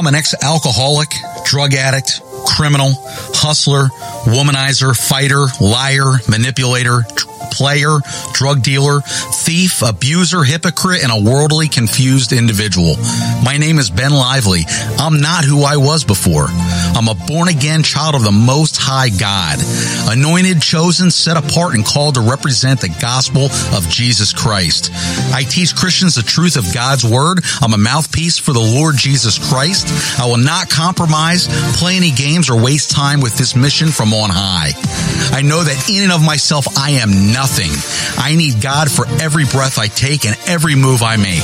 I'm 0.00 0.06
an 0.06 0.14
ex 0.14 0.32
alcoholic, 0.42 1.10
drug 1.44 1.74
addict, 1.74 2.22
criminal, 2.46 2.92
hustler, 3.36 3.88
womanizer, 4.24 4.96
fighter, 4.96 5.44
liar, 5.60 6.16
manipulator, 6.26 7.02
player, 7.52 7.98
drug 8.32 8.62
dealer, 8.62 9.02
thief, 9.02 9.82
abuser, 9.82 10.42
hypocrite, 10.42 11.04
and 11.04 11.12
a 11.12 11.30
worldly 11.30 11.68
confused 11.68 12.32
individual. 12.32 12.96
My 13.44 13.58
name 13.58 13.78
is 13.78 13.90
Ben 13.90 14.12
Lively. 14.12 14.62
I'm 14.96 15.20
not 15.20 15.44
who 15.44 15.64
I 15.64 15.76
was 15.76 16.04
before. 16.04 16.46
I'm 17.00 17.08
a 17.08 17.14
born 17.14 17.48
again 17.48 17.82
child 17.82 18.14
of 18.14 18.24
the 18.24 18.30
Most 18.30 18.76
High 18.76 19.08
God, 19.08 19.56
anointed, 20.12 20.60
chosen, 20.60 21.10
set 21.10 21.38
apart, 21.38 21.74
and 21.74 21.82
called 21.82 22.16
to 22.16 22.20
represent 22.20 22.82
the 22.82 22.94
gospel 23.00 23.46
of 23.74 23.88
Jesus 23.88 24.34
Christ. 24.34 24.90
I 25.32 25.44
teach 25.48 25.74
Christians 25.74 26.16
the 26.16 26.22
truth 26.22 26.58
of 26.58 26.74
God's 26.74 27.02
word. 27.02 27.40
I'm 27.62 27.72
a 27.72 27.78
mouthpiece 27.78 28.36
for 28.36 28.52
the 28.52 28.60
Lord 28.60 28.96
Jesus 28.98 29.38
Christ. 29.50 29.88
I 30.20 30.26
will 30.26 30.36
not 30.36 30.68
compromise, 30.68 31.48
play 31.78 31.96
any 31.96 32.10
games, 32.10 32.50
or 32.50 32.60
waste 32.60 32.90
time 32.90 33.22
with 33.22 33.34
this 33.38 33.56
mission 33.56 33.88
from 33.88 34.12
on 34.12 34.28
high. 34.28 34.72
I 35.32 35.40
know 35.40 35.64
that 35.64 35.88
in 35.88 36.02
and 36.02 36.12
of 36.12 36.22
myself, 36.22 36.76
I 36.76 37.00
am 37.00 37.32
nothing. 37.32 37.70
I 38.22 38.36
need 38.36 38.60
God 38.60 38.90
for 38.90 39.06
every 39.22 39.46
breath 39.46 39.78
I 39.78 39.86
take 39.86 40.26
and 40.26 40.36
every 40.46 40.74
move 40.74 41.02
I 41.02 41.16
make. 41.16 41.40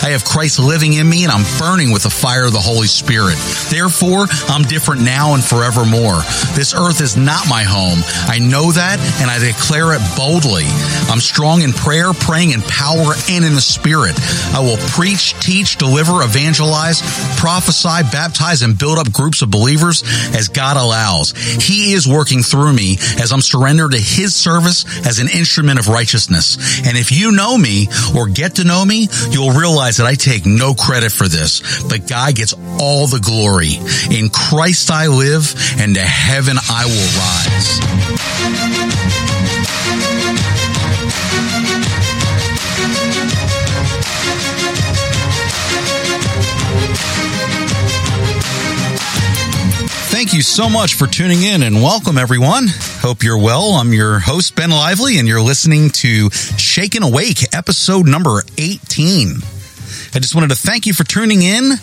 I 0.00 0.16
have 0.16 0.24
Christ 0.24 0.58
living 0.58 0.94
in 0.94 1.08
me 1.08 1.24
and 1.24 1.32
I'm 1.32 1.44
burning 1.58 1.92
with 1.92 2.04
the 2.04 2.10
fire 2.10 2.44
of 2.44 2.52
the 2.52 2.60
Holy 2.60 2.86
Spirit. 2.86 3.36
Therefore, 3.68 4.26
I'm 4.48 4.62
different 4.62 4.93
now 4.98 5.34
and 5.34 5.42
forevermore. 5.42 6.22
This 6.54 6.74
earth 6.74 7.00
is 7.00 7.16
not 7.16 7.48
my 7.48 7.62
home. 7.62 7.98
I 8.26 8.38
know 8.38 8.72
that 8.72 8.98
and 9.20 9.30
I 9.30 9.38
declare 9.38 9.92
it 9.94 10.02
boldly. 10.16 10.66
I'm 11.10 11.20
strong 11.20 11.62
in 11.62 11.72
prayer, 11.72 12.12
praying 12.12 12.50
in 12.50 12.62
power 12.62 13.14
and 13.30 13.44
in 13.44 13.54
the 13.54 13.60
Spirit. 13.60 14.14
I 14.54 14.60
will 14.60 14.78
preach, 14.92 15.34
teach, 15.40 15.76
deliver, 15.76 16.22
evangelize, 16.22 17.02
prophesy, 17.38 18.02
baptize, 18.10 18.62
and 18.62 18.78
build 18.78 18.98
up 18.98 19.12
groups 19.12 19.42
of 19.42 19.50
believers 19.50 20.02
as 20.34 20.48
God 20.48 20.76
allows. 20.76 21.32
He 21.32 21.92
is 21.92 22.06
working 22.06 22.42
through 22.42 22.72
me 22.72 22.96
as 23.18 23.32
I'm 23.32 23.40
surrendered 23.40 23.92
to 23.92 23.98
His 23.98 24.34
service 24.34 24.84
as 25.06 25.18
an 25.18 25.28
instrument 25.28 25.78
of 25.78 25.88
righteousness. 25.88 26.80
And 26.86 26.96
if 26.96 27.12
you 27.12 27.32
know 27.32 27.56
me 27.56 27.88
or 28.16 28.28
get 28.28 28.56
to 28.56 28.64
know 28.64 28.84
me, 28.84 29.08
you'll 29.30 29.52
realize 29.52 29.98
that 29.98 30.06
I 30.06 30.14
take 30.14 30.46
no 30.46 30.74
credit 30.74 31.12
for 31.12 31.28
this, 31.28 31.82
but 31.84 32.08
God 32.08 32.34
gets 32.34 32.54
all 32.80 33.06
the 33.06 33.20
glory. 33.20 33.74
In 34.10 34.28
Christ 34.30 34.73
I 34.74 35.06
live 35.06 35.54
and 35.78 35.94
to 35.94 36.00
heaven 36.00 36.56
I 36.68 36.84
will 36.84 37.10
rise. 37.22 38.84
Thank 50.10 50.32
you 50.32 50.42
so 50.42 50.68
much 50.68 50.94
for 50.94 51.06
tuning 51.06 51.42
in 51.42 51.62
and 51.62 51.76
welcome 51.76 52.18
everyone. 52.18 52.66
Hope 53.00 53.22
you're 53.22 53.38
well. 53.38 53.74
I'm 53.74 53.92
your 53.92 54.18
host, 54.18 54.56
Ben 54.56 54.70
Lively, 54.70 55.18
and 55.18 55.28
you're 55.28 55.40
listening 55.40 55.90
to 55.90 56.30
Shaken 56.30 57.04
Awake, 57.04 57.54
episode 57.54 58.08
number 58.08 58.42
18. 58.58 59.36
I 60.14 60.18
just 60.18 60.34
wanted 60.34 60.50
to 60.50 60.56
thank 60.56 60.86
you 60.86 60.94
for 60.94 61.04
tuning 61.04 61.42
in 61.42 61.74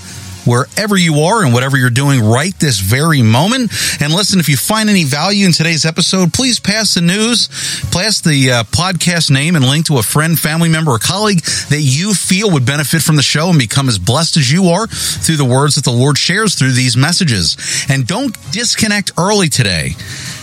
wherever 0.46 0.98
you 0.98 1.22
are 1.22 1.44
and 1.44 1.54
whatever 1.54 1.78
you're 1.78 1.90
doing 1.90 2.22
right 2.22 2.58
this 2.60 2.80
very 2.80 3.22
moment. 3.22 3.72
And 4.02 4.14
listen, 4.14 4.40
if 4.40 4.50
you 4.50 4.58
find 4.58 4.90
any 4.90 5.04
value 5.04 5.46
in 5.46 5.52
today's 5.52 5.86
episode, 5.86 6.34
please 6.34 6.60
pass 6.60 6.94
the 6.94 7.02
news, 7.02 7.48
pass 7.92 8.22
the 8.22 8.52
uh, 8.52 8.64
podcast 8.66 9.32
name 9.32 9.56
and 9.56 9.66
link 9.66 9.88
to 9.88 9.98
a 9.98 10.04
friend, 10.04 10.40
family 10.40 10.70
member, 10.70 10.92
or 10.92 11.00
colleague 11.00 11.42
that 11.70 11.82
you 11.82 12.14
feel 12.14 12.52
would 12.52 12.66
benefit 12.66 13.02
from 13.02 13.16
the 13.16 13.22
show 13.22 13.50
and 13.50 13.60
become 13.60 13.88
as 13.88 14.00
blessed 14.00 14.38
as 14.38 14.52
you 14.52 14.66
are 14.66 14.88
through 14.88 15.38
the 15.38 15.46
words 15.46 15.76
that 15.76 15.84
the 15.84 15.92
Lord 15.92 16.18
shares 16.18 16.56
through 16.56 16.72
these 16.74 16.98
messages. 16.98 17.58
And 17.90 18.08
don't 18.08 18.36
disconnect 18.52 19.12
early 19.18 19.50
today. 19.50 19.92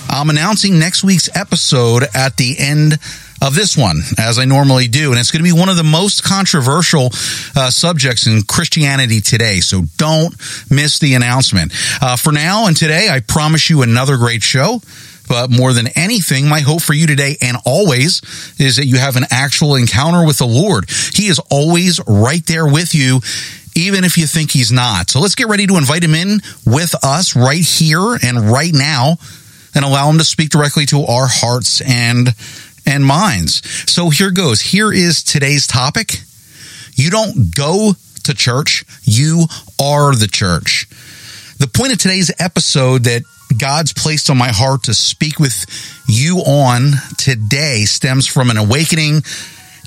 I'm 0.08 0.30
announcing 0.30 0.78
next 0.78 1.04
week's 1.04 1.28
episode 1.36 2.04
at 2.14 2.36
the 2.36 2.56
end 2.58 2.98
of 3.42 3.54
this 3.54 3.76
one, 3.76 4.00
as 4.18 4.38
I 4.38 4.44
normally 4.44 4.88
do. 4.88 5.10
And 5.10 5.20
it's 5.20 5.30
going 5.30 5.44
to 5.44 5.54
be 5.54 5.58
one 5.58 5.68
of 5.68 5.76
the 5.76 5.84
most 5.84 6.24
controversial 6.24 7.10
uh, 7.56 7.70
subjects 7.70 8.26
in 8.26 8.42
Christianity 8.42 9.20
today. 9.20 9.60
So 9.60 9.82
don't 9.96 10.34
miss 10.70 10.98
the 10.98 11.14
announcement. 11.14 11.72
Uh, 12.00 12.16
for 12.16 12.32
now 12.32 12.66
and 12.66 12.76
today, 12.76 13.08
I 13.10 13.20
promise 13.20 13.70
you 13.70 13.82
another 13.82 14.16
great 14.16 14.42
show. 14.42 14.80
But 15.28 15.50
more 15.50 15.74
than 15.74 15.88
anything, 15.88 16.48
my 16.48 16.60
hope 16.60 16.80
for 16.80 16.94
you 16.94 17.06
today 17.06 17.36
and 17.42 17.58
always 17.66 18.22
is 18.58 18.76
that 18.76 18.86
you 18.86 18.96
have 18.96 19.16
an 19.16 19.24
actual 19.30 19.74
encounter 19.74 20.26
with 20.26 20.38
the 20.38 20.46
Lord. 20.46 20.88
He 20.88 21.26
is 21.26 21.38
always 21.50 22.00
right 22.06 22.44
there 22.46 22.66
with 22.66 22.94
you 22.94 23.20
even 23.76 24.02
if 24.02 24.18
you 24.18 24.26
think 24.26 24.50
he's 24.50 24.72
not. 24.72 25.08
So 25.08 25.20
let's 25.20 25.36
get 25.36 25.46
ready 25.46 25.66
to 25.68 25.76
invite 25.76 26.02
him 26.02 26.14
in 26.14 26.40
with 26.66 26.96
us 27.04 27.36
right 27.36 27.62
here 27.62 28.18
and 28.20 28.50
right 28.50 28.72
now 28.72 29.18
and 29.72 29.84
allow 29.84 30.10
him 30.10 30.18
to 30.18 30.24
speak 30.24 30.50
directly 30.50 30.84
to 30.86 31.04
our 31.04 31.28
hearts 31.28 31.80
and 31.80 32.34
and 32.88 33.04
minds. 33.04 33.62
So 33.90 34.10
here 34.10 34.30
goes. 34.30 34.60
Here 34.60 34.92
is 34.92 35.22
today's 35.22 35.66
topic. 35.66 36.20
You 36.94 37.10
don't 37.10 37.54
go 37.54 37.92
to 38.24 38.34
church, 38.34 38.84
you 39.04 39.46
are 39.80 40.14
the 40.14 40.26
church. 40.26 40.88
The 41.58 41.68
point 41.68 41.92
of 41.92 41.98
today's 41.98 42.30
episode 42.38 43.04
that 43.04 43.22
God's 43.56 43.92
placed 43.92 44.30
on 44.30 44.36
my 44.36 44.48
heart 44.48 44.84
to 44.84 44.94
speak 44.94 45.38
with 45.38 45.64
you 46.06 46.38
on 46.38 46.92
today 47.16 47.84
stems 47.84 48.26
from 48.26 48.50
an 48.50 48.56
awakening 48.56 49.22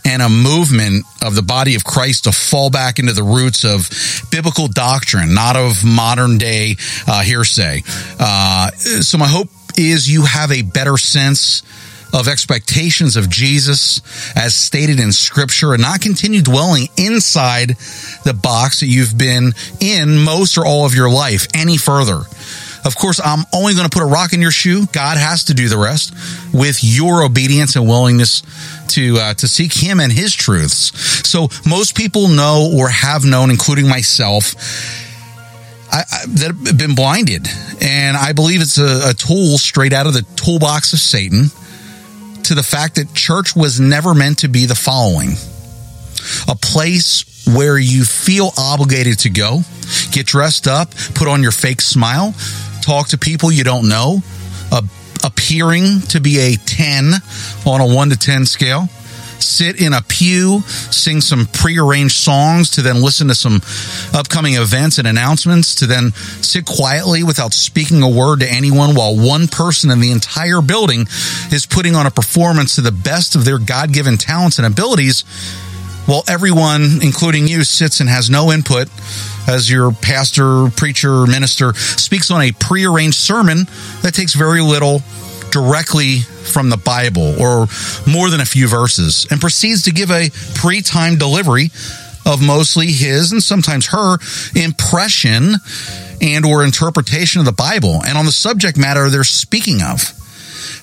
and 0.03 0.21
a 0.21 0.29
movement 0.29 1.05
of 1.21 1.35
the 1.35 1.43
body 1.43 1.75
of 1.75 1.83
Christ 1.83 2.23
to 2.23 2.31
fall 2.31 2.71
back 2.71 2.97
into 2.97 3.13
the 3.13 3.23
roots 3.23 3.63
of 3.63 3.89
biblical 4.31 4.67
doctrine, 4.67 5.33
not 5.33 5.55
of 5.55 5.85
modern 5.85 6.37
day 6.37 6.75
uh, 7.07 7.21
hearsay. 7.21 7.83
Uh, 8.19 8.71
so 8.71 9.17
my 9.17 9.27
hope 9.27 9.49
is 9.77 10.11
you 10.11 10.23
have 10.23 10.51
a 10.51 10.63
better 10.63 10.97
sense 10.97 11.61
of 12.13 12.27
expectations 12.27 13.15
of 13.15 13.29
Jesus 13.29 14.01
as 14.35 14.53
stated 14.53 14.99
in 14.99 15.11
scripture 15.11 15.73
and 15.73 15.81
not 15.81 16.01
continue 16.01 16.41
dwelling 16.41 16.87
inside 16.97 17.69
the 18.23 18.33
box 18.33 18.81
that 18.81 18.87
you've 18.87 19.17
been 19.17 19.53
in 19.79 20.17
most 20.17 20.57
or 20.57 20.65
all 20.65 20.85
of 20.85 20.93
your 20.93 21.09
life 21.09 21.47
any 21.53 21.77
further. 21.77 22.21
Of 22.83 22.95
course, 22.95 23.21
I'm 23.23 23.45
only 23.53 23.73
going 23.75 23.87
to 23.87 23.95
put 23.95 24.03
a 24.03 24.09
rock 24.09 24.33
in 24.33 24.41
your 24.41 24.51
shoe. 24.51 24.87
God 24.87 25.17
has 25.17 25.45
to 25.45 25.53
do 25.53 25.69
the 25.69 25.77
rest 25.77 26.13
with 26.53 26.83
your 26.83 27.23
obedience 27.23 27.75
and 27.75 27.87
willingness 27.87 28.41
to 28.89 29.17
uh, 29.19 29.33
to 29.35 29.47
seek 29.47 29.71
Him 29.71 29.99
and 29.99 30.11
His 30.11 30.33
truths. 30.33 30.91
So 31.27 31.47
most 31.67 31.95
people 31.95 32.27
know 32.27 32.73
or 32.75 32.89
have 32.89 33.23
known, 33.23 33.51
including 33.51 33.87
myself, 33.87 34.55
I, 35.91 35.99
I, 36.11 36.25
that 36.27 36.55
have 36.65 36.77
been 36.77 36.95
blinded, 36.95 37.47
and 37.81 38.17
I 38.17 38.33
believe 38.33 38.61
it's 38.61 38.79
a, 38.79 39.11
a 39.11 39.13
tool 39.13 39.59
straight 39.59 39.93
out 39.93 40.07
of 40.07 40.13
the 40.13 40.25
toolbox 40.35 40.93
of 40.93 40.99
Satan 40.99 41.51
to 42.45 42.55
the 42.55 42.63
fact 42.63 42.95
that 42.95 43.13
church 43.13 43.55
was 43.55 43.79
never 43.79 44.13
meant 44.13 44.39
to 44.39 44.47
be 44.47 44.65
the 44.65 44.75
following. 44.75 45.31
A 46.47 46.55
place 46.55 47.45
where 47.47 47.77
you 47.77 48.03
feel 48.05 48.51
obligated 48.57 49.19
to 49.19 49.29
go, 49.29 49.61
get 50.11 50.25
dressed 50.25 50.67
up, 50.67 50.91
put 51.15 51.27
on 51.27 51.41
your 51.41 51.51
fake 51.51 51.81
smile, 51.81 52.33
talk 52.81 53.09
to 53.09 53.17
people 53.17 53.51
you 53.51 53.63
don't 53.63 53.89
know, 53.89 54.21
appearing 55.23 56.01
to 56.09 56.19
be 56.19 56.39
a 56.39 56.55
10 56.55 57.13
on 57.65 57.81
a 57.81 57.85
1 57.85 58.09
to 58.09 58.17
10 58.17 58.45
scale 58.45 58.89
sit 59.51 59.81
in 59.81 59.93
a 59.93 60.01
pew, 60.01 60.61
sing 60.61 61.21
some 61.21 61.45
prearranged 61.45 62.15
songs, 62.15 62.71
to 62.71 62.81
then 62.81 63.01
listen 63.01 63.27
to 63.27 63.35
some 63.35 63.61
upcoming 64.13 64.55
events 64.55 64.97
and 64.97 65.07
announcements, 65.07 65.75
to 65.75 65.85
then 65.85 66.11
sit 66.41 66.65
quietly 66.65 67.23
without 67.23 67.53
speaking 67.53 68.01
a 68.01 68.09
word 68.09 68.39
to 68.39 68.51
anyone 68.51 68.95
while 68.95 69.15
one 69.15 69.47
person 69.47 69.91
in 69.91 69.99
the 69.99 70.11
entire 70.11 70.61
building 70.61 71.01
is 71.51 71.67
putting 71.69 71.95
on 71.95 72.05
a 72.05 72.11
performance 72.11 72.75
to 72.75 72.81
the 72.81 72.91
best 72.91 73.35
of 73.35 73.45
their 73.45 73.59
God 73.59 73.91
given 73.93 74.17
talents 74.17 74.57
and 74.57 74.65
abilities, 74.65 75.21
while 76.05 76.23
everyone, 76.27 76.99
including 77.03 77.47
you, 77.47 77.63
sits 77.63 77.99
and 77.99 78.09
has 78.09 78.29
no 78.29 78.51
input 78.51 78.89
as 79.47 79.69
your 79.69 79.91
pastor, 79.91 80.69
preacher, 80.75 81.25
minister 81.27 81.73
speaks 81.73 82.31
on 82.31 82.41
a 82.41 82.51
prearranged 82.51 83.17
sermon 83.17 83.65
that 84.01 84.13
takes 84.13 84.33
very 84.33 84.61
little 84.61 85.01
directly 85.51 86.19
from 86.19 86.69
the 86.69 86.77
Bible 86.77 87.35
or 87.41 87.67
more 88.07 88.29
than 88.29 88.41
a 88.41 88.45
few 88.45 88.67
verses 88.67 89.27
and 89.29 89.39
proceeds 89.39 89.83
to 89.83 89.91
give 89.91 90.11
a 90.11 90.29
pre-timed 90.55 91.19
delivery 91.19 91.69
of 92.25 92.41
mostly 92.41 92.87
his 92.87 93.31
and 93.31 93.41
sometimes 93.41 93.87
her 93.87 94.17
impression 94.55 95.55
and 96.21 96.45
or 96.45 96.63
interpretation 96.63 97.39
of 97.39 97.45
the 97.45 97.51
Bible 97.51 98.01
and 98.05 98.17
on 98.17 98.25
the 98.25 98.31
subject 98.31 98.77
matter 98.77 99.09
they're 99.09 99.23
speaking 99.23 99.81
of. 99.81 100.01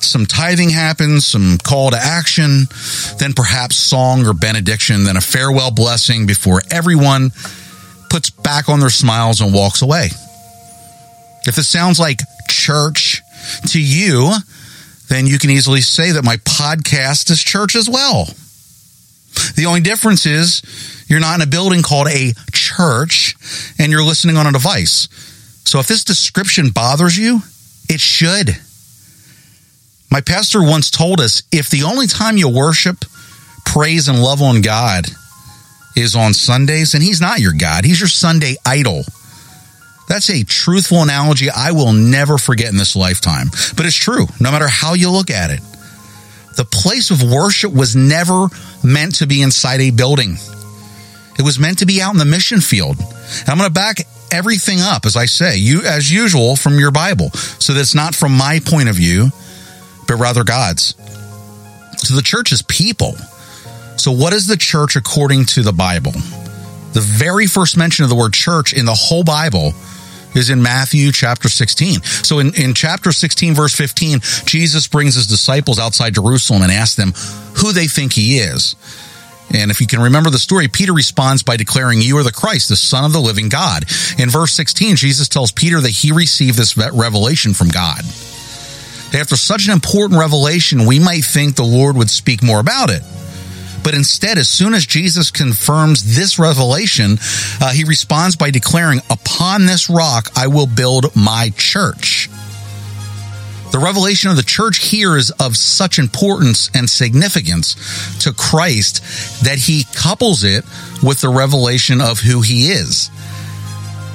Some 0.00 0.26
tithing 0.26 0.71
happens, 0.71 1.26
some 1.26 1.59
call 1.59 1.91
to 1.91 1.97
action, 1.97 2.67
then 3.19 3.32
perhaps 3.32 3.76
song 3.76 4.26
or 4.26 4.32
benediction, 4.32 5.05
then 5.05 5.17
a 5.17 5.21
farewell 5.21 5.71
blessing 5.71 6.26
before 6.26 6.62
everyone 6.71 7.31
puts 8.09 8.31
back 8.31 8.69
on 8.69 8.81
their 8.81 8.91
smiles 8.91 9.41
and 9.41 9.53
walks 9.53 9.82
away. 9.82 10.09
If 11.47 11.56
this 11.56 11.69
sounds 11.69 11.99
like 11.99 12.21
church 12.49 13.23
to 13.69 13.82
you, 13.82 14.32
then 15.09 15.27
you 15.27 15.39
can 15.39 15.51
easily 15.51 15.81
say 15.81 16.13
that 16.13 16.25
my 16.25 16.37
podcast 16.39 17.31
is 17.31 17.43
church 17.43 17.75
as 17.75 17.89
well. 17.89 18.27
The 19.57 19.67
only 19.67 19.81
difference 19.81 20.27
is 20.27 20.63
you're 21.09 21.21
not 21.21 21.37
in 21.37 21.47
a 21.47 21.51
building 21.51 21.83
called 21.83 22.09
a 22.09 22.33
church 22.53 23.35
and 23.79 23.91
you're 23.91 24.05
listening 24.05 24.37
on 24.37 24.47
a 24.47 24.53
device. 24.53 25.09
So 25.65 25.79
if 25.79 25.87
this 25.87 26.05
description 26.05 26.71
bothers 26.71 27.17
you, 27.17 27.41
it 27.89 28.01
should. 28.01 28.57
My 30.11 30.21
pastor 30.21 30.63
once 30.63 30.91
told 30.91 31.21
us 31.21 31.43
if 31.53 31.69
the 31.69 31.83
only 31.83 32.07
time 32.07 32.37
you 32.37 32.49
worship, 32.49 33.05
praise, 33.65 34.09
and 34.09 34.23
love 34.23 34.41
on 34.41 34.63
God 34.63 35.07
is 35.95 36.17
on 36.17 36.33
Sundays, 36.33 36.95
and 36.95 37.03
He's 37.03 37.21
not 37.21 37.41
your 37.41 37.53
God, 37.53 37.85
He's 37.85 38.01
your 38.01 38.09
Sunday 38.09 38.57
idol. 38.65 39.05
That's 40.09 40.31
a 40.31 40.43
truthful 40.45 41.03
analogy 41.03 41.51
I 41.51 41.73
will 41.73 41.93
never 41.93 42.39
forget 42.39 42.71
in 42.71 42.79
this 42.79 42.97
lifetime. 42.97 43.49
But 43.77 43.87
it's 43.87 43.95
true, 43.95 44.27
no 44.41 44.51
matter 44.51 44.67
how 44.67 44.95
you 44.95 45.11
look 45.11 45.31
at 45.31 45.51
it. 45.51 45.61
The 46.57 46.65
place 46.65 47.11
of 47.11 47.23
worship 47.23 47.73
was 47.73 47.95
never 47.95 48.49
meant 48.83 49.17
to 49.17 49.27
be 49.27 49.43
inside 49.43 49.81
a 49.81 49.91
building. 49.91 50.37
It 51.39 51.43
was 51.43 51.59
meant 51.59 51.79
to 51.79 51.87
be 51.87 52.03
out 52.03 52.13
in 52.13 52.19
the 52.19 52.25
mission 52.25 52.61
field. 52.61 52.99
And 52.99 53.49
I'm 53.49 53.59
going 53.59 53.69
to 53.69 53.75
back 53.75 53.99
everything 54.33 54.81
up, 54.81 55.07
as 55.07 55.17
I 55.17 55.27
say, 55.27 55.59
you 55.59 55.83
as 55.83 56.11
usual 56.11 56.57
from 56.57 56.79
your 56.79 56.91
Bible. 56.91 57.31
So 57.31 57.75
that's 57.75 57.95
not 57.95 58.15
from 58.15 58.33
my 58.33 58.61
point 58.65 58.89
of 58.89 58.97
view, 58.97 59.29
but 60.09 60.17
rather 60.17 60.43
God's. 60.43 60.95
So 61.99 62.17
the 62.17 62.23
church 62.23 62.51
is 62.51 62.63
people. 62.63 63.15
So 63.97 64.13
what 64.13 64.33
is 64.33 64.47
the 64.47 64.57
church 64.57 64.97
according 64.97 65.47
to 65.47 65.63
the 65.63 65.73
Bible? 65.73 66.13
The 66.93 67.01
very 67.01 67.47
first 67.47 67.77
mention 67.77 68.05
of 68.05 68.09
the 68.09 68.17
word 68.17 68.33
church 68.33 68.73
in 68.73 68.85
the 68.85 68.95
whole 68.95 69.23
Bible 69.23 69.75
is 70.35 70.51
in 70.51 70.63
Matthew 70.63 71.13
chapter 71.13 71.49
16. 71.49 72.03
So 72.03 72.39
in, 72.39 72.55
in 72.55 72.75
chapter 72.75 73.13
16, 73.13 73.55
verse 73.55 73.75
15, 73.75 74.21
Jesus 74.45 74.87
brings 74.89 75.15
his 75.15 75.27
disciples 75.27 75.79
outside 75.79 76.15
Jerusalem 76.15 76.63
and 76.63 76.73
asks 76.73 76.97
them 76.97 77.13
who 77.57 77.73
they 77.73 77.87
think 77.87 78.13
he 78.13 78.39
is. 78.39 78.77
And 79.51 79.71
if 79.71 79.81
you 79.81 79.87
can 79.87 80.01
remember 80.01 80.31
the 80.31 80.39
story, 80.39 80.69
Peter 80.69 80.93
responds 80.93 81.43
by 81.43 81.57
declaring, 81.57 82.03
You 82.03 82.19
are 82.19 82.23
the 82.23 82.33
Christ, 82.33 82.69
the 82.69 82.77
Son 82.77 83.05
of 83.05 83.13
the 83.13 83.21
living 83.21 83.49
God. 83.49 83.85
In 84.19 84.29
verse 84.29 84.53
16, 84.53 84.97
Jesus 84.97 85.29
tells 85.29 85.53
Peter 85.53 85.81
that 85.81 85.89
he 85.89 86.13
received 86.13 86.59
this 86.59 86.77
revelation 86.77 87.55
from 87.55 87.69
God. 87.69 88.01
After 89.15 89.37
such 89.37 89.67
an 89.67 89.73
important 89.73 90.21
revelation, 90.21 90.85
we 90.85 90.99
might 90.99 91.25
think 91.25 91.57
the 91.57 91.63
Lord 91.63 91.97
would 91.97 92.11
speak 92.11 92.43
more 92.43 92.61
about 92.61 92.91
it. 92.91 93.03
But 93.83 93.95
instead, 93.95 94.39
as 94.39 94.49
soon 94.49 94.75
as 94.75 94.85
Jesus 94.85 95.31
confirms 95.31 96.17
this 96.17 96.39
revelation, 96.39 97.19
uh, 97.61 97.73
he 97.73 97.85
responds 97.85 98.37
by 98.37 98.51
declaring, 98.51 99.01
Upon 99.11 99.67
this 99.67 99.89
rock 99.89 100.31
I 100.37 100.49
will 100.49 100.67
build 100.67 101.15
my 101.17 101.53
church. 101.57 102.29
The 103.71 103.79
revelation 103.79 104.31
of 104.31 104.37
the 104.37 104.43
church 104.43 104.79
here 104.79 105.17
is 105.17 105.31
of 105.33 105.57
such 105.57 105.99
importance 105.99 106.71
and 106.75 106.89
significance 106.89 107.75
to 108.21 108.33
Christ 108.33 109.03
that 109.45 109.59
he 109.59 109.85
couples 109.95 110.43
it 110.43 110.65
with 111.03 111.21
the 111.21 111.29
revelation 111.29 112.01
of 112.01 112.19
who 112.19 112.41
he 112.41 112.69
is. 112.69 113.11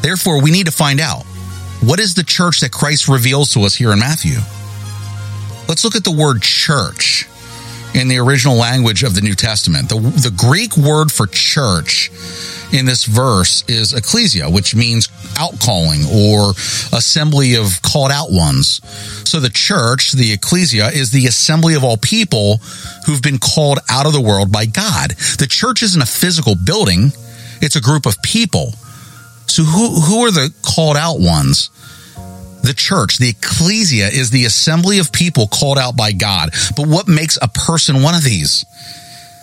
Therefore, 0.01 0.41
we 0.41 0.51
need 0.51 0.65
to 0.65 0.71
find 0.71 0.99
out 0.99 1.23
what 1.81 1.99
is 1.99 2.15
the 2.15 2.23
church 2.23 2.61
that 2.61 2.71
Christ 2.71 3.07
reveals 3.07 3.53
to 3.53 3.61
us 3.61 3.75
here 3.75 3.91
in 3.91 3.99
Matthew? 3.99 4.37
Let's 5.67 5.83
look 5.83 5.95
at 5.95 6.03
the 6.03 6.11
word 6.11 6.41
church 6.41 7.27
in 7.93 8.07
the 8.07 8.17
original 8.17 8.55
language 8.55 9.03
of 9.03 9.15
the 9.15 9.21
New 9.21 9.35
Testament. 9.35 9.89
The, 9.89 9.99
the 9.99 10.33
Greek 10.35 10.75
word 10.77 11.11
for 11.11 11.27
church 11.27 12.09
in 12.73 12.85
this 12.85 13.05
verse 13.05 13.63
is 13.67 13.93
ecclesia, 13.93 14.49
which 14.49 14.75
means 14.75 15.07
outcalling 15.35 16.09
or 16.11 16.51
assembly 16.97 17.55
of 17.55 17.81
called 17.83 18.11
out 18.11 18.31
ones. 18.31 18.81
So 19.29 19.39
the 19.39 19.49
church, 19.49 20.11
the 20.11 20.33
ecclesia, 20.33 20.87
is 20.87 21.11
the 21.11 21.27
assembly 21.27 21.75
of 21.75 21.83
all 21.83 21.97
people 21.97 22.57
who've 23.05 23.21
been 23.21 23.37
called 23.37 23.79
out 23.89 24.07
of 24.07 24.13
the 24.13 24.21
world 24.21 24.51
by 24.51 24.65
God. 24.65 25.11
The 25.37 25.47
church 25.49 25.83
isn't 25.83 26.01
a 26.01 26.07
physical 26.07 26.55
building. 26.55 27.11
It's 27.61 27.75
a 27.75 27.81
group 27.81 28.05
of 28.05 28.21
people. 28.23 28.73
So 29.47 29.63
who, 29.63 30.01
who 30.01 30.25
are 30.25 30.31
the 30.31 30.51
called 30.63 30.97
out 30.97 31.19
ones? 31.19 31.69
The 32.63 32.73
church, 32.73 33.17
the 33.17 33.29
ecclesia, 33.29 34.07
is 34.07 34.31
the 34.31 34.45
assembly 34.45 34.99
of 34.99 35.11
people 35.11 35.47
called 35.47 35.77
out 35.77 35.95
by 35.95 36.13
God. 36.13 36.49
But 36.75 36.87
what 36.87 37.07
makes 37.07 37.37
a 37.41 37.47
person 37.47 38.01
one 38.01 38.15
of 38.15 38.23
these? 38.23 38.65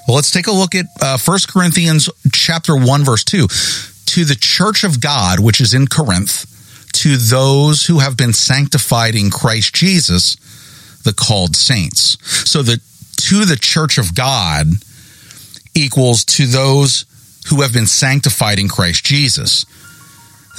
Well, 0.09 0.17
let's 0.17 0.31
take 0.31 0.47
a 0.47 0.53
look 0.53 0.75
at 0.75 0.87
uh, 1.01 1.19
1 1.19 1.39
Corinthians 1.49 2.09
chapter 2.33 2.75
1, 2.75 3.05
verse 3.05 3.23
2. 3.25 3.47
To 3.47 4.25
the 4.25 4.37
church 4.41 4.85
of 4.85 5.01
God, 5.01 5.39
which 5.39 5.61
is 5.61 5.75
in 5.75 5.87
Corinth, 5.87 6.47
to 6.95 7.17
those 7.17 7.87
who 7.87 8.01
have 8.01 8.17
been 8.17 8.33
sanctified 8.33 9.15
in 9.15 9.31
Christ 9.31 9.75
Jesus, 9.75 10.37
the 11.05 11.13
called 11.13 11.55
saints. 11.55 12.19
So 12.49 12.63
the 12.63 12.81
to 13.29 13.45
the 13.45 13.57
church 13.57 13.99
of 13.99 14.15
God 14.15 14.67
equals 15.75 16.25
to 16.25 16.47
those 16.47 17.05
who 17.49 17.63
have 17.63 17.73
been 17.73 17.87
sanctified 17.87 18.59
in 18.59 18.69
Christ 18.69 19.05
Jesus. 19.05 19.65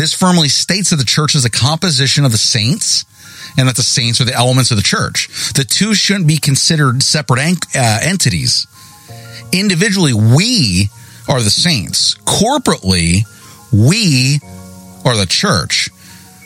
This 0.02 0.14
firmly 0.14 0.50
states 0.50 0.90
that 0.90 0.96
the 0.96 1.06
church 1.06 1.36
is 1.36 1.46
a 1.46 1.50
composition 1.52 2.26
of 2.26 2.32
the 2.32 2.38
saints 2.40 3.06
and 3.56 3.68
that 3.68 3.76
the 3.76 3.84
saints 3.84 4.20
are 4.20 4.24
the 4.24 4.34
elements 4.34 4.72
of 4.72 4.78
the 4.78 4.82
church. 4.82 5.28
The 5.54 5.64
two 5.64 5.94
shouldn't 5.94 6.26
be 6.26 6.38
considered 6.38 7.04
separate 7.04 7.64
uh, 7.76 8.00
entities. 8.02 8.66
Individually, 9.54 10.16
we 10.16 10.90
are 11.30 11.40
the 11.40 11.52
saints. 11.52 12.16
Corporately, 12.16 13.26
we 13.72 14.40
are 15.06 15.16
the 15.16 15.28
church. 15.28 15.90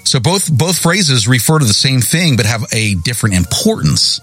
So 0.03 0.19
both 0.19 0.51
both 0.51 0.77
phrases 0.77 1.25
refer 1.25 1.57
to 1.57 1.65
the 1.65 1.73
same 1.73 2.01
thing 2.01 2.35
but 2.35 2.45
have 2.45 2.65
a 2.73 2.95
different 2.95 3.35
importance. 3.35 4.19